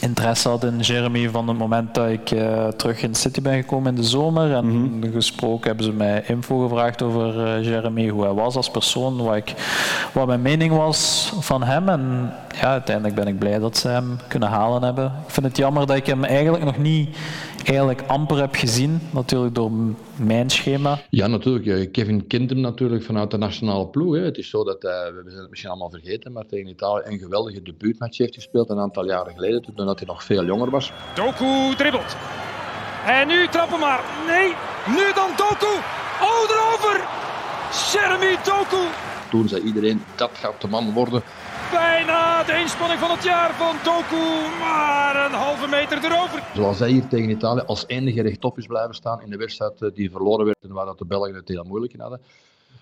interesse 0.00 0.48
had 0.48 0.64
in 0.64 0.80
Jeremy 0.80 1.28
van 1.28 1.48
het 1.48 1.58
moment 1.58 1.94
dat 1.94 2.08
ik 2.08 2.30
uh, 2.30 2.66
terug 2.68 3.02
in 3.02 3.14
City 3.14 3.42
ben 3.42 3.54
gekomen 3.54 3.94
in 3.94 4.00
de 4.00 4.06
zomer. 4.06 4.54
En 4.54 4.66
mm 4.66 5.00
-hmm. 5.02 5.12
gesproken 5.12 5.66
hebben 5.66 5.84
ze 5.84 5.92
mij 5.92 6.24
info 6.26 6.58
gevraagd 6.68 7.02
over 7.02 7.58
uh, 7.58 7.64
Jeremy, 7.64 8.08
hoe 8.08 8.22
hij 8.22 8.32
was 8.32 8.56
als 8.56 8.70
persoon, 8.70 9.22
wat, 9.22 9.36
ik, 9.36 9.54
wat 10.12 10.26
mijn 10.26 10.42
mening 10.42 10.72
was 10.72 11.32
van 11.40 11.62
hem. 11.62 11.88
En 11.88 12.32
ja, 12.60 12.70
uiteindelijk 12.70 13.14
ben 13.14 13.26
ik 13.26 13.38
blij 13.38 13.58
dat 13.58 13.76
ze 13.76 13.88
hem 13.88 14.18
kunnen 14.28 14.48
halen 14.48 14.82
hebben. 14.82 15.04
Ik 15.04 15.32
vind 15.32 15.46
het 15.46 15.56
jammer 15.56 15.86
dat 15.86 15.96
ik 15.96 16.06
hem 16.06 16.24
eigenlijk 16.24 16.64
nog 16.64 16.78
niet 16.78 17.16
eigenlijk 17.68 18.02
amper 18.06 18.38
heb 18.38 18.54
gezien, 18.54 19.00
natuurlijk 19.10 19.54
door 19.54 19.70
mijn 20.16 20.50
schema. 20.50 20.98
Ja, 21.10 21.26
natuurlijk. 21.26 21.92
Kevin 21.92 22.26
kent 22.26 22.50
hem 22.50 22.60
natuurlijk 22.60 23.02
vanuit 23.02 23.30
de 23.30 23.36
nationale 23.36 23.86
ploeg. 23.86 24.14
Hè. 24.14 24.20
Het 24.20 24.38
is 24.38 24.50
zo 24.50 24.64
dat 24.64 24.82
hij, 24.82 25.12
we 25.14 25.22
zijn 25.26 25.40
het 25.40 25.50
misschien 25.50 25.70
allemaal 25.70 25.90
vergeten, 25.90 26.32
maar 26.32 26.46
tegen 26.46 26.68
Italië 26.68 27.02
een 27.04 27.18
geweldige 27.18 27.62
debuutmatch 27.62 28.18
heeft 28.18 28.34
gespeeld 28.34 28.70
een 28.70 28.78
aantal 28.78 29.06
jaren 29.06 29.34
geleden, 29.34 29.62
toen 29.62 29.86
hij 29.86 30.06
nog 30.06 30.24
veel 30.24 30.44
jonger 30.44 30.70
was. 30.70 30.92
Doku 31.14 31.74
dribbelt. 31.76 32.16
En 33.06 33.28
nu 33.28 33.48
trappen 33.48 33.80
maar. 33.80 34.04
Nee, 34.26 34.48
nu 34.96 35.12
dan 35.14 35.30
Doku. 35.36 35.72
Oh, 36.28 36.42
erover! 36.54 37.06
Jeremy 37.92 38.36
Doku. 38.44 38.82
Toen 39.30 39.48
zei 39.48 39.62
iedereen, 39.62 40.02
dat 40.16 40.30
gaat 40.32 40.60
de 40.60 40.68
man 40.68 40.92
worden. 40.92 41.22
Bijna 41.70 42.44
de 42.44 42.58
inspanning 42.60 43.00
van 43.00 43.10
het 43.10 43.24
jaar 43.24 43.54
van 43.54 43.76
Doku, 43.84 44.26
maar 44.60 45.24
een 45.26 45.32
halve 45.32 45.68
meter 45.68 46.04
erover. 46.04 46.42
Zoals 46.54 46.78
hij 46.78 46.90
hier 46.90 47.06
tegen 47.06 47.30
Italië 47.30 47.62
als 47.66 47.84
enige 47.86 48.22
rechtop 48.22 48.58
is 48.58 48.66
blijven 48.66 48.94
staan 48.94 49.22
in 49.22 49.30
de 49.30 49.36
wedstrijd 49.36 49.94
die 49.94 50.10
verloren 50.10 50.44
werd 50.44 50.58
en 50.62 50.72
waar 50.72 50.86
dat 50.86 50.98
de 50.98 51.06
Belgen 51.06 51.34
het 51.34 51.48
heel 51.48 51.64
moeilijk 51.64 51.92
in 51.92 52.00
hadden. 52.00 52.20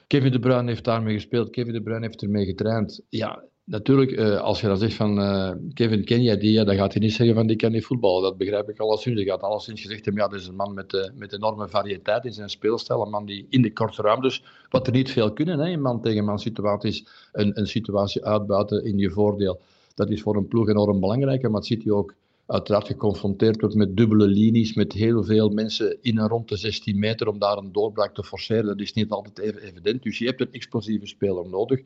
Kevin 0.07 0.33
De 0.33 0.39
Bruyne 0.39 0.69
heeft 0.69 0.85
daarmee 0.85 1.15
gespeeld, 1.15 1.51
Kevin 1.51 1.73
De 1.73 1.83
Bruyne 1.83 2.07
heeft 2.07 2.23
ermee 2.23 2.45
getraind. 2.45 3.01
Ja, 3.09 3.43
natuurlijk, 3.67 4.11
uh, 4.11 4.41
als 4.41 4.61
je 4.61 4.67
dan 4.67 4.79
zegt 4.79 4.95
van 4.95 5.19
uh, 5.19 5.51
Kevin, 5.75 6.05
ken 6.05 6.23
jij 6.23 6.39
die? 6.39 6.53
Ja, 6.53 6.65
dan 6.65 6.77
gaat 6.77 6.93
hij 6.93 7.03
niet 7.03 7.13
zeggen 7.13 7.35
van 7.35 7.47
die 7.47 7.57
kan 7.57 7.73
niet 7.73 7.85
voetballen. 7.85 8.23
Dat 8.23 8.37
begrijp 8.37 8.69
ik 8.69 8.79
alleszins. 8.79 9.17
Hij 9.17 9.25
gaat 9.25 9.41
alleszins 9.41 9.81
gezegd 9.81 10.05
hebben, 10.05 10.23
ja, 10.23 10.29
dat 10.29 10.41
is 10.41 10.47
een 10.47 10.57
man 10.57 10.75
met, 10.75 10.93
uh, 10.93 11.05
met 11.15 11.33
enorme 11.33 11.69
variëteit 11.69 12.25
in 12.25 12.33
zijn 12.33 12.51
speelstijl. 12.51 13.03
Een 13.03 13.11
man 13.11 13.27
die 13.27 13.47
in 13.49 13.63
de 13.63 13.73
korte 13.73 14.03
ruimtes, 14.03 14.45
wat 14.69 14.87
er 14.87 14.93
niet 14.93 15.11
veel 15.11 15.33
kunnen, 15.33 15.59
hè, 15.59 15.77
man 15.77 16.01
tegen 16.01 16.25
man 16.25 16.39
situaties, 16.39 17.07
een, 17.33 17.59
een 17.59 17.67
situatie 17.67 18.25
uitbuiten 18.25 18.85
in 18.85 18.99
je 18.99 19.11
voordeel. 19.11 19.61
Dat 19.95 20.11
is 20.11 20.23
voor 20.23 20.37
een 20.37 20.49
ploeg 20.49 20.69
enorm 20.69 21.01
belangrijk. 21.01 21.43
Maar 21.43 21.51
het 21.53 21.67
ziet 21.67 21.85
hij 21.85 21.93
ook 21.93 22.15
uiteraard 22.47 22.87
geconfronteerd 22.87 23.61
wordt 23.61 23.75
met 23.75 23.97
dubbele 23.97 24.27
linies, 24.27 24.75
met 24.75 24.93
heel 24.93 25.25
veel 25.25 25.49
mensen 25.49 25.97
in 26.01 26.19
en 26.19 26.29
rond 26.29 26.49
de 26.49 26.57
16 26.57 26.99
meter 26.99 27.29
om 27.29 27.39
daar 27.39 27.57
een 27.57 27.73
doorbraak 27.73 28.15
te 28.15 28.25
forceren. 28.25 28.67
Dat 28.67 28.81
is 28.81 28.93
niet 28.93 29.11
altijd 29.11 29.39
even 29.39 29.63
evident. 29.63 30.03
Dus 30.03 30.19
je 30.19 30.27
hebt 30.27 30.41
een 30.41 30.53
explosieve 30.53 31.07
speler 31.07 31.49
nodig. 31.49 31.81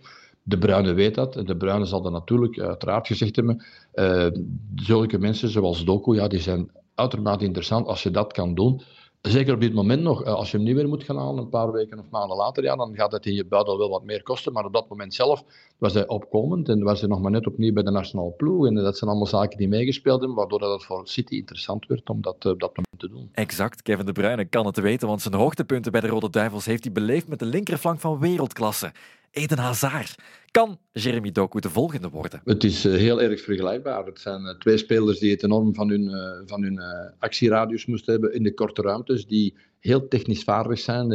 De 0.50 0.58
Bruine 0.58 0.92
weet 0.92 1.14
dat. 1.14 1.36
En 1.36 1.46
de 1.46 1.56
Bruine 1.56 1.84
zal 1.84 2.02
dat 2.02 2.12
natuurlijk 2.12 2.58
uiteraard 2.58 3.06
gezegd 3.06 3.36
hebben. 3.36 3.64
Uh, 3.94 4.26
zulke 4.74 5.18
mensen 5.18 5.48
zoals 5.48 5.84
Doku, 5.84 6.14
ja, 6.14 6.28
die 6.28 6.40
zijn 6.40 6.70
uitermate 6.94 7.44
interessant 7.44 7.86
als 7.86 8.02
je 8.02 8.10
dat 8.10 8.32
kan 8.32 8.54
doen. 8.54 8.82
Zeker 9.20 9.54
op 9.54 9.60
dit 9.60 9.74
moment 9.74 10.02
nog. 10.02 10.24
Als 10.24 10.50
je 10.50 10.56
hem 10.56 10.66
niet 10.66 10.74
weer 10.74 10.88
moet 10.88 11.04
gaan 11.04 11.16
halen, 11.16 11.42
een 11.42 11.48
paar 11.48 11.72
weken 11.72 11.98
of 11.98 12.10
maanden 12.10 12.36
later, 12.36 12.62
ja, 12.62 12.76
dan 12.76 12.94
gaat 12.94 13.12
het 13.12 13.26
in 13.26 13.34
je 13.34 13.44
buidel 13.44 13.78
wel 13.78 13.88
wat 13.88 14.04
meer 14.04 14.22
kosten. 14.22 14.52
Maar 14.52 14.64
op 14.64 14.72
dat 14.72 14.88
moment 14.88 15.14
zelf 15.14 15.44
was 15.78 15.94
hij 15.94 16.06
opkomend 16.06 16.68
en 16.68 16.82
was 16.82 17.00
hij 17.00 17.08
nog 17.08 17.20
maar 17.20 17.30
net 17.30 17.46
opnieuw 17.46 17.72
bij 17.72 17.82
de 17.82 17.90
nationale 17.90 18.30
ploeg. 18.30 18.66
En 18.66 18.74
dat 18.74 18.98
zijn 18.98 19.10
allemaal 19.10 19.28
zaken 19.28 19.58
die 19.58 19.68
meegespeeld 19.68 20.18
hebben, 20.18 20.36
waardoor 20.36 20.58
dat 20.58 20.84
voor 20.84 21.08
City 21.08 21.34
interessant 21.34 21.86
werd 21.86 22.10
om 22.10 22.20
dat 22.20 22.34
op 22.34 22.60
dat 22.60 22.76
moment 22.76 22.98
te 22.98 23.08
doen. 23.08 23.28
Exact. 23.32 23.82
Kevin 23.82 24.06
De 24.06 24.12
Bruyne 24.12 24.44
kan 24.44 24.66
het 24.66 24.80
weten, 24.80 25.08
want 25.08 25.22
zijn 25.22 25.34
hoogtepunten 25.34 25.92
bij 25.92 26.00
de 26.00 26.06
Rode 26.06 26.30
Duivels 26.30 26.64
heeft 26.64 26.84
hij 26.84 26.92
beleefd 26.92 27.28
met 27.28 27.38
de 27.38 27.46
linkerflank 27.46 28.00
van 28.00 28.18
wereldklasse. 28.18 28.92
Eden 29.30 29.58
Hazard. 29.58 30.14
Kan 30.50 30.78
Jeremy 30.92 31.32
Doku 31.32 31.60
de 31.60 31.70
volgende 31.70 32.08
worden? 32.08 32.40
Het 32.44 32.64
is 32.64 32.86
uh, 32.86 32.94
heel 32.94 33.20
erg 33.20 33.40
vergelijkbaar. 33.40 34.06
Het 34.06 34.20
zijn 34.20 34.42
uh, 34.42 34.50
twee 34.50 34.76
spelers 34.76 35.18
die 35.18 35.30
het 35.30 35.42
enorm 35.42 35.74
van 35.74 35.88
hun, 35.88 36.02
uh, 36.02 36.40
van 36.46 36.62
hun 36.62 36.80
actieradius 37.18 37.86
moesten 37.86 38.12
hebben 38.12 38.34
in 38.34 38.42
de 38.42 38.54
korte 38.54 38.82
ruimtes, 38.82 39.26
die 39.26 39.54
heel 39.80 40.08
technisch 40.08 40.44
vaardig 40.44 40.78
zijn, 40.78 41.08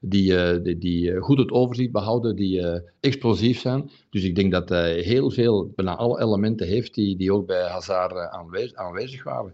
die, 0.00 0.34
die, 0.62 0.78
die, 0.78 1.20
goed 1.20 1.38
het 1.38 1.50
overzicht 1.50 1.92
behouden, 1.92 2.36
die 2.36 2.82
explosief 3.00 3.60
zijn. 3.60 3.90
Dus 4.10 4.24
ik 4.24 4.34
denk 4.34 4.52
dat 4.52 4.68
hij 4.68 4.98
heel 4.98 5.30
veel, 5.30 5.72
bijna 5.76 5.96
alle 5.96 6.20
elementen 6.20 6.66
heeft 6.66 6.94
die, 6.94 7.16
die 7.16 7.32
ook 7.32 7.46
bij 7.46 7.62
Hazard 7.62 8.16
aanwezig, 8.30 8.74
aanwezig 8.74 9.24
waren. 9.24 9.52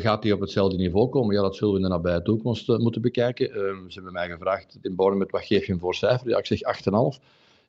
gaat 0.00 0.22
hij 0.22 0.32
op 0.32 0.40
hetzelfde 0.40 0.76
niveau 0.76 1.08
komen? 1.08 1.34
Ja, 1.34 1.42
dat 1.42 1.56
zullen 1.56 1.74
we 1.74 1.80
in 1.80 1.86
de 1.86 1.92
nabije 1.92 2.22
toekomst 2.22 2.68
moeten 2.68 3.02
bekijken. 3.02 3.46
ze 3.88 3.94
hebben 3.94 4.12
mij 4.12 4.28
gevraagd 4.28 4.78
in 4.82 4.94
Borne 4.94 5.16
met 5.16 5.30
wat 5.30 5.44
geef 5.44 5.66
je 5.66 5.72
hem 5.72 5.80
voor 5.80 5.94
cijfer? 5.94 6.28
Ja, 6.28 6.38
ik 6.38 6.46
zeg 6.46 6.58
8,5. 7.14 7.20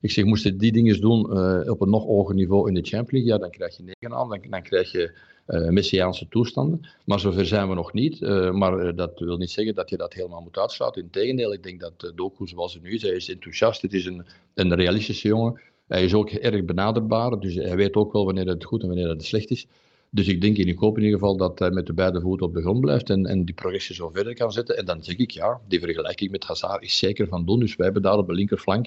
Ik 0.02 0.10
zeg, 0.10 0.24
moest 0.24 0.44
je 0.44 0.56
die 0.56 0.72
dingen 0.72 1.00
doen 1.00 1.26
uh, 1.30 1.70
op 1.70 1.80
een 1.80 1.90
nog 1.90 2.04
hoger 2.04 2.34
niveau 2.34 2.68
in 2.68 2.74
de 2.74 2.82
Champions 2.82 3.10
League, 3.10 3.30
ja, 3.30 3.38
dan 3.38 3.50
krijg 3.50 3.76
je 3.76 3.82
9 4.00 4.18
aan, 4.18 4.28
dan, 4.28 4.40
dan 4.50 4.62
krijg 4.62 4.92
je 4.92 5.12
uh, 5.46 5.68
messiaanse 5.68 6.28
toestanden. 6.28 6.80
Maar 7.04 7.20
zover 7.20 7.46
zijn 7.46 7.68
we 7.68 7.74
nog 7.74 7.92
niet. 7.92 8.20
Uh, 8.20 8.50
maar 8.50 8.96
dat 8.96 9.18
wil 9.18 9.36
niet 9.36 9.50
zeggen 9.50 9.74
dat 9.74 9.90
je 9.90 9.96
dat 9.96 10.12
helemaal 10.12 10.40
moet 10.40 10.58
uitsluiten. 10.58 11.02
Integendeel, 11.02 11.52
ik 11.52 11.62
denk 11.62 11.80
dat 11.80 12.12
Doku 12.14 12.46
zoals 12.46 12.72
hij 12.72 12.82
nu 12.82 12.94
is, 12.94 13.02
hij 13.02 13.10
is 13.10 13.28
enthousiast, 13.28 13.82
het 13.82 13.92
is 13.92 14.06
een, 14.06 14.24
een 14.54 14.74
realistische 14.74 15.28
jongen. 15.28 15.60
Hij 15.88 16.04
is 16.04 16.14
ook 16.14 16.30
erg 16.30 16.64
benaderbaar, 16.64 17.40
dus 17.40 17.54
hij 17.54 17.76
weet 17.76 17.94
ook 17.94 18.12
wel 18.12 18.24
wanneer 18.24 18.46
het 18.46 18.64
goed 18.64 18.82
en 18.82 18.88
wanneer 18.88 19.08
het 19.08 19.24
slecht 19.24 19.50
is. 19.50 19.66
Dus 20.10 20.28
ik 20.28 20.40
denk 20.40 20.58
en 20.58 20.68
ik 20.68 20.78
hoop 20.78 20.96
in 20.96 21.02
ieder 21.02 21.18
geval 21.18 21.36
dat 21.36 21.58
hij 21.58 21.70
met 21.70 21.86
de 21.86 21.92
beide 21.92 22.20
voeten 22.20 22.46
op 22.46 22.54
de 22.54 22.60
grond 22.60 22.80
blijft 22.80 23.10
en, 23.10 23.26
en 23.26 23.44
die 23.44 23.54
progressie 23.54 23.94
zo 23.94 24.08
verder 24.08 24.34
kan 24.34 24.52
zetten. 24.52 24.76
En 24.76 24.84
dan 24.84 25.02
zeg 25.02 25.16
ik 25.16 25.30
ja, 25.30 25.60
die 25.68 25.80
vergelijking 25.80 26.30
met 26.30 26.44
Hazard 26.44 26.82
is 26.82 26.98
zeker 26.98 27.28
van 27.28 27.44
doen. 27.44 27.60
Dus 27.60 27.76
wij 27.76 27.84
hebben 27.84 28.02
daar 28.02 28.18
op 28.18 28.26
de 28.26 28.34
linkerflank 28.34 28.86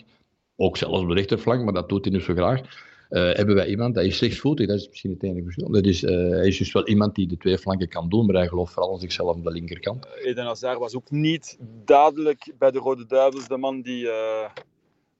ook 0.56 0.78
zelfs 0.78 1.02
op 1.02 1.08
de 1.08 1.14
rechterflank, 1.14 1.64
maar 1.64 1.74
dat 1.74 1.90
doet 1.90 2.06
hij 2.06 2.14
niet 2.14 2.24
zo 2.24 2.34
graag. 2.34 2.62
Uh, 3.10 3.34
hebben 3.34 3.56
wij 3.56 3.68
iemand, 3.68 3.96
dat 3.96 4.04
is 4.04 4.20
rechtsvoetig, 4.20 4.68
dat 4.68 4.80
is 4.80 4.88
misschien 4.88 5.12
het 5.12 5.24
enige 5.24 5.44
verschil. 5.44 5.72
Dat 5.72 5.86
is, 5.86 6.04
uh, 6.04 6.30
hij 6.30 6.48
is 6.48 6.58
dus 6.58 6.72
wel 6.72 6.88
iemand 6.88 7.16
die 7.16 7.28
de 7.28 7.38
twee 7.38 7.58
flanken 7.58 7.90
kan 7.90 8.10
doen, 8.10 8.26
maar 8.26 8.36
hij 8.36 8.48
gelooft 8.48 8.74
vooral 8.74 8.94
in 8.94 9.00
zichzelf 9.00 9.36
aan 9.36 9.44
de 9.44 9.52
linkerkant. 9.52 10.08
Eden 10.24 10.46
Hazard 10.46 10.80
was 10.80 10.96
ook 10.96 11.12
niet 11.12 11.58
dadelijk 11.86 12.54
bij 12.58 12.72
de 12.72 12.80
Rode 12.80 13.06
Duivels 13.06 13.48
de 13.48 13.58
man 13.58 13.82
die 13.82 14.10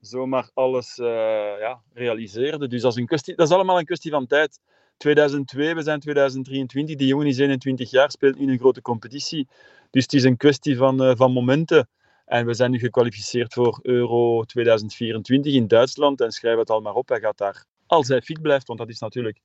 zomaar 0.00 0.50
alles 0.54 0.94
ja, 0.96 1.80
realiseerde. 1.94 2.68
Dus 2.68 2.82
dat 2.82 2.92
is, 2.92 2.98
een 2.98 3.06
kwestie, 3.06 3.34
dat 3.34 3.48
is 3.48 3.54
allemaal 3.54 3.78
een 3.78 3.84
kwestie 3.84 4.10
van 4.10 4.26
tijd. 4.26 4.60
2002, 4.96 5.74
we 5.74 5.82
zijn 5.82 6.00
2023, 6.00 6.96
die 6.96 7.06
jongen 7.06 7.26
is 7.26 7.38
21 7.38 7.90
jaar, 7.90 8.10
speelt 8.10 8.36
in 8.36 8.48
een 8.48 8.58
grote 8.58 8.82
competitie. 8.82 9.48
Dus 9.90 10.02
het 10.02 10.12
is 10.12 10.24
een 10.24 10.36
kwestie 10.36 10.76
van, 10.76 11.16
van 11.16 11.32
momenten. 11.32 11.88
En 12.26 12.46
we 12.46 12.54
zijn 12.54 12.70
nu 12.70 12.78
gekwalificeerd 12.78 13.54
voor 13.54 13.78
Euro 13.82 14.44
2024 14.44 15.52
in 15.54 15.68
Duitsland. 15.68 16.20
En 16.20 16.32
schrijf 16.32 16.58
het 16.58 16.70
al 16.70 16.80
maar 16.80 16.94
op, 16.94 17.08
hij 17.08 17.20
gaat 17.20 17.38
daar 17.38 17.64
als 17.86 18.08
hij 18.08 18.22
fit 18.22 18.42
blijft, 18.42 18.66
want 18.66 18.78
dat 18.78 18.88
is 18.88 18.98
natuurlijk 18.98 19.40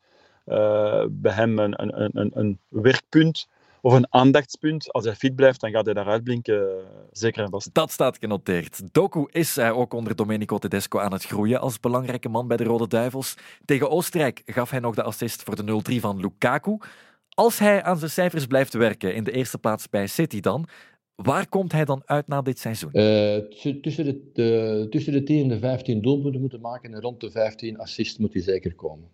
uh, 0.45 1.05
bij 1.09 1.33
hem 1.33 1.59
een, 1.59 1.81
een, 1.81 2.09
een, 2.13 2.31
een 2.33 2.59
werkpunt 2.67 3.47
of 3.81 3.93
een 3.93 4.13
aandachtspunt. 4.13 4.91
Als 4.91 5.05
hij 5.05 5.15
fit 5.15 5.35
blijft, 5.35 5.59
dan 5.61 5.71
gaat 5.71 5.85
hij 5.85 5.93
daaruit 5.93 6.23
blinken. 6.23 6.85
Zeker 7.11 7.43
en 7.43 7.49
vast. 7.49 7.73
Dat 7.73 7.91
staat 7.91 8.17
genoteerd. 8.17 8.93
Doku 8.93 9.27
is 9.31 9.59
ook 9.59 9.93
onder 9.93 10.15
Domenico 10.15 10.57
Tedesco 10.57 10.99
aan 10.99 11.13
het 11.13 11.25
groeien 11.25 11.59
als 11.59 11.79
belangrijke 11.79 12.29
man 12.29 12.47
bij 12.47 12.57
de 12.57 12.63
Rode 12.63 12.87
Duivels. 12.87 13.35
Tegen 13.65 13.89
Oostenrijk 13.89 14.41
gaf 14.45 14.69
hij 14.69 14.79
nog 14.79 14.95
de 14.95 15.03
assist 15.03 15.43
voor 15.43 15.65
de 15.65 15.81
0-3 15.91 15.99
van 15.99 16.19
Lukaku. 16.19 16.77
Als 17.29 17.59
hij 17.59 17.83
aan 17.83 17.97
zijn 17.97 18.11
cijfers 18.11 18.45
blijft 18.45 18.73
werken, 18.73 19.15
in 19.15 19.23
de 19.23 19.31
eerste 19.31 19.57
plaats 19.57 19.89
bij 19.89 20.07
City 20.07 20.39
dan, 20.39 20.67
Waar 21.23 21.49
komt 21.49 21.71
hij 21.71 21.85
dan 21.85 22.01
uit 22.05 22.27
na 22.27 22.41
dit 22.41 22.59
seizoen? 22.59 22.89
Uh, 22.93 23.37
tussen, 23.81 24.05
de, 24.33 24.87
tussen 24.89 25.13
de 25.13 25.23
10 25.23 25.41
en 25.41 25.47
de 25.47 25.59
15 25.59 26.01
doelpunten 26.01 26.41
moeten 26.41 26.61
maken 26.61 26.93
en 26.93 27.01
rond 27.01 27.21
de 27.21 27.31
15 27.31 27.77
assists 27.77 28.17
moet 28.17 28.33
hij 28.33 28.41
zeker 28.41 28.75
komen. 28.75 29.07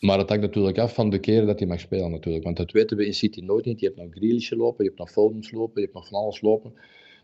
Maar 0.00 0.18
het 0.18 0.28
hangt 0.28 0.44
natuurlijk 0.44 0.78
af 0.78 0.94
van 0.94 1.10
de 1.10 1.18
keren 1.18 1.46
dat 1.46 1.58
hij 1.58 1.68
mag 1.68 1.80
spelen 1.80 2.10
natuurlijk. 2.10 2.44
Want 2.44 2.56
dat 2.56 2.72
weten 2.72 2.96
we 2.96 3.06
in 3.06 3.14
City 3.14 3.40
nooit 3.40 3.64
niet. 3.64 3.80
Je 3.80 3.86
hebt 3.86 3.98
nog 3.98 4.08
Grealish 4.10 4.50
lopen, 4.50 4.84
je 4.84 4.90
hebt 4.90 4.98
nog 4.98 5.10
Fodens 5.10 5.50
lopen, 5.50 5.74
je 5.74 5.80
hebt 5.80 5.94
nog 5.94 6.08
van 6.08 6.20
alles 6.20 6.40
lopen. 6.40 6.72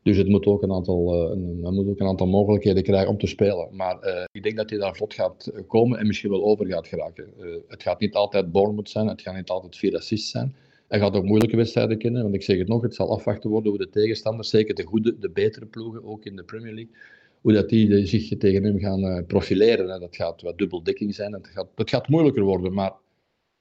Dus 0.03 0.17
het 0.17 0.29
moet 0.29 0.47
ook 0.47 0.63
een 0.63 0.73
aantal, 0.73 1.15
uh, 1.15 1.31
een, 1.31 1.75
moet 1.75 1.89
ook 1.89 2.01
een 2.01 2.07
aantal 2.07 2.27
mogelijkheden 2.27 2.83
krijgen 2.83 3.09
om 3.09 3.19
te 3.19 3.27
spelen. 3.27 3.69
Maar 3.73 3.99
uh, 4.07 4.25
ik 4.33 4.43
denk 4.43 4.57
dat 4.57 4.71
hij 4.71 4.79
daar 4.79 4.97
vlot 4.97 5.15
gaat 5.15 5.53
komen 5.67 5.99
en 5.99 6.07
misschien 6.07 6.31
wel 6.31 6.45
over 6.45 6.67
gaat 6.67 6.87
geraken. 6.87 7.33
Het 7.69 7.83
gaat 7.83 8.01
niet 8.01 8.15
altijd 8.15 8.53
Bournemouth 8.53 8.91
zijn, 8.91 9.07
het 9.07 9.23
gaat 9.23 9.35
niet 9.35 9.49
altijd 9.49 9.77
vier 9.77 9.97
assists 9.97 10.31
zijn. 10.31 10.55
Hij 10.89 10.99
gaat 10.99 11.15
ook 11.15 11.25
moeilijke 11.25 11.57
wedstrijden 11.57 11.99
kennen, 11.99 12.23
want 12.23 12.35
ik 12.35 12.43
zeg 12.43 12.59
het 12.59 12.69
nog, 12.69 12.83
het 12.83 12.95
zal 12.95 13.11
afwachten 13.11 13.51
worden 13.51 13.71
hoe 13.71 13.81
de 13.81 13.91
tegenstanders, 13.91 14.49
zeker 14.49 14.75
de 14.75 14.85
goede, 14.85 15.19
de 15.19 15.31
betere 15.31 15.67
ploegen, 15.67 16.05
ook 16.05 16.25
in 16.25 16.37
de 16.37 16.43
Premier 16.43 16.73
League, 16.75 16.95
hoe 17.41 17.53
dat 17.53 17.69
die 17.69 18.07
zich 18.07 18.39
tegen 18.39 18.65
hem 18.65 18.79
gaan 18.79 19.05
uh, 19.05 19.27
profileren. 19.27 20.01
Dat 20.01 20.17
gaat 20.17 20.43
wat 20.43 20.59
dubbeldekking 20.59 21.15
zijn, 21.15 21.31
dat 21.31 21.47
gaat, 21.47 21.69
dat 21.75 21.91
gaat 21.91 22.09
moeilijker 22.09 22.43
worden, 22.43 22.73
maar 22.73 22.93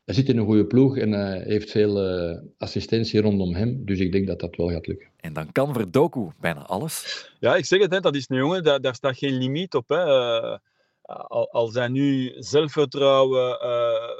hij 0.05 0.13
zit 0.13 0.29
in 0.29 0.37
een 0.37 0.45
goede 0.45 0.65
ploeg 0.65 0.97
en 0.97 1.11
hij 1.11 1.43
heeft 1.45 1.71
veel 1.71 2.21
uh, 2.31 2.37
assistentie 2.57 3.21
rondom 3.21 3.53
hem, 3.53 3.85
dus 3.85 3.99
ik 3.99 4.11
denk 4.11 4.27
dat 4.27 4.39
dat 4.39 4.55
wel 4.55 4.69
gaat 4.69 4.87
lukken. 4.87 5.07
En 5.19 5.33
dan 5.33 5.51
kan 5.51 5.73
voor 5.73 5.91
Doku 5.91 6.27
bijna 6.39 6.65
alles. 6.65 7.31
Ja, 7.39 7.55
ik 7.55 7.65
zeg 7.65 7.81
het, 7.81 7.91
hè, 7.91 7.99
dat 7.99 8.15
is 8.15 8.25
een 8.29 8.37
jongen, 8.37 8.63
daar, 8.63 8.81
daar 8.81 8.95
staat 8.95 9.17
geen 9.17 9.37
limiet 9.37 9.73
op. 9.73 9.89
Hè. 9.89 10.05
Uh, 10.05 10.57
als 11.51 11.73
hij 11.73 11.87
nu 11.87 12.31
zelfvertrouwen 12.37 13.57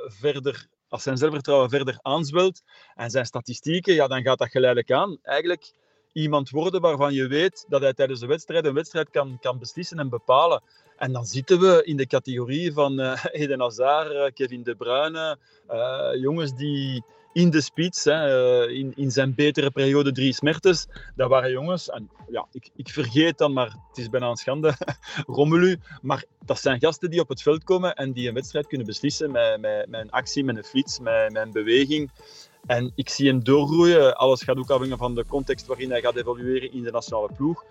verder 0.07 0.67
als 0.93 1.03
zijn 1.03 1.17
zelfvertrouwen 1.17 1.69
verder 1.69 1.99
aanzwelt 2.01 2.61
en 2.95 3.09
zijn 3.09 3.25
statistieken, 3.25 3.93
ja, 3.93 4.07
dan 4.07 4.21
gaat 4.21 4.37
dat 4.37 4.49
geleidelijk 4.49 4.91
aan. 4.91 5.17
Eigenlijk 5.23 5.73
iemand 6.11 6.49
worden 6.49 6.81
waarvan 6.81 7.13
je 7.13 7.27
weet 7.27 7.65
dat 7.67 7.81
hij 7.81 7.93
tijdens 7.93 8.19
de 8.19 8.25
wedstrijd 8.25 8.65
een 8.65 8.73
wedstrijd 8.73 9.09
kan, 9.09 9.37
kan 9.41 9.59
beslissen 9.59 9.99
en 9.99 10.09
bepalen. 10.09 10.61
En 10.97 11.11
dan 11.11 11.25
zitten 11.25 11.59
we 11.59 11.83
in 11.83 11.97
de 11.97 12.07
categorie 12.07 12.73
van 12.73 12.99
uh, 12.99 13.23
Eden 13.31 13.59
Hazard, 13.59 14.11
uh, 14.11 14.25
Kevin 14.33 14.63
De 14.63 14.75
Bruyne, 14.75 15.37
uh, 15.71 16.21
jongens 16.21 16.55
die 16.55 17.03
in 17.33 17.49
de 17.49 17.61
spits, 17.61 18.03
hè, 18.03 18.67
in, 18.69 18.93
in 18.95 19.11
zijn 19.11 19.35
betere 19.35 19.71
periode 19.71 20.11
drie 20.11 20.33
smertes, 20.33 20.87
dat 21.15 21.29
waren 21.29 21.51
jongens, 21.51 21.89
en 21.89 22.09
ja, 22.29 22.45
ik, 22.51 22.69
ik 22.75 22.89
vergeet 22.89 23.37
dan, 23.37 23.53
maar 23.53 23.75
het 23.87 23.97
is 23.97 24.09
bijna 24.09 24.29
een 24.29 24.35
schande, 24.35 24.73
Romelu, 25.25 25.77
maar 26.01 26.23
dat 26.45 26.59
zijn 26.59 26.79
gasten 26.79 27.09
die 27.09 27.19
op 27.19 27.29
het 27.29 27.41
veld 27.41 27.63
komen 27.63 27.95
en 27.95 28.11
die 28.11 28.27
een 28.27 28.33
wedstrijd 28.33 28.67
kunnen 28.67 28.87
beslissen 28.87 29.31
met, 29.31 29.61
met, 29.61 29.87
een 29.89 30.11
actie, 30.11 30.43
met 30.43 30.57
een 30.57 30.63
flits, 30.63 30.99
met, 30.99 31.33
met 31.33 31.51
beweging. 31.51 32.11
En 32.65 32.91
ik 32.95 33.09
zie 33.09 33.27
hem 33.27 33.43
doorgroeien. 33.43 34.17
Alles 34.17 34.41
gaat 34.41 34.57
ook 34.57 34.69
afhangen 34.69 34.97
van 34.97 35.15
de 35.15 35.25
context 35.27 35.65
waarin 35.65 35.89
hij 35.89 36.01
gaat 36.01 36.15
evolueren 36.15 36.73
in 36.73 36.83
de 36.83 36.91
nationale 36.91 37.29
ploeg. 37.37 37.63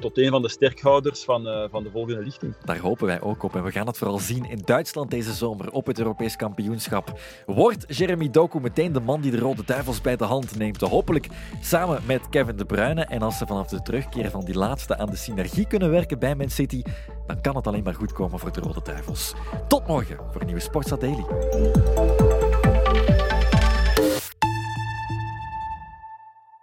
Tot 0.00 0.18
een 0.18 0.30
van 0.30 0.42
de 0.42 0.48
sterkhouders 0.48 1.24
van, 1.24 1.46
uh, 1.46 1.64
van 1.70 1.82
de 1.82 1.90
volgende 1.90 2.22
lichting. 2.22 2.54
Daar 2.64 2.78
hopen 2.78 3.06
wij 3.06 3.20
ook 3.20 3.42
op. 3.42 3.56
En 3.56 3.64
we 3.64 3.70
gaan 3.70 3.86
het 3.86 3.98
vooral 3.98 4.18
zien 4.18 4.44
in 4.44 4.62
Duitsland 4.64 5.10
deze 5.10 5.32
zomer 5.32 5.70
op 5.70 5.86
het 5.86 5.98
Europees 5.98 6.36
kampioenschap. 6.36 7.18
Wordt 7.46 7.96
Jeremy 7.96 8.30
Doku 8.30 8.60
meteen 8.60 8.92
de 8.92 9.00
man 9.00 9.20
die 9.20 9.30
de 9.30 9.38
Rode 9.38 9.64
Duivels 9.64 10.00
bij 10.00 10.16
de 10.16 10.24
hand 10.24 10.56
neemt? 10.56 10.80
Hopelijk 10.80 11.28
samen 11.60 12.00
met 12.06 12.28
Kevin 12.28 12.56
De 12.56 12.64
Bruyne. 12.64 13.04
En 13.04 13.22
als 13.22 13.38
ze 13.38 13.46
vanaf 13.46 13.68
de 13.68 13.82
terugkeer 13.82 14.30
van 14.30 14.44
die 14.44 14.54
laatste 14.54 14.98
aan 14.98 15.10
de 15.10 15.16
synergie 15.16 15.66
kunnen 15.66 15.90
werken 15.90 16.18
bij 16.18 16.34
Man 16.34 16.50
City, 16.50 16.82
dan 17.26 17.40
kan 17.40 17.56
het 17.56 17.66
alleen 17.66 17.84
maar 17.84 17.94
goed 17.94 18.12
komen 18.12 18.38
voor 18.38 18.52
de 18.52 18.60
Rode 18.60 18.80
Duivels. 18.82 19.34
Tot 19.68 19.86
morgen 19.86 20.16
voor 20.30 20.40
een 20.40 20.46
nieuwe 20.46 20.62
Sportsa 20.62 20.96
Daily. 20.96 21.24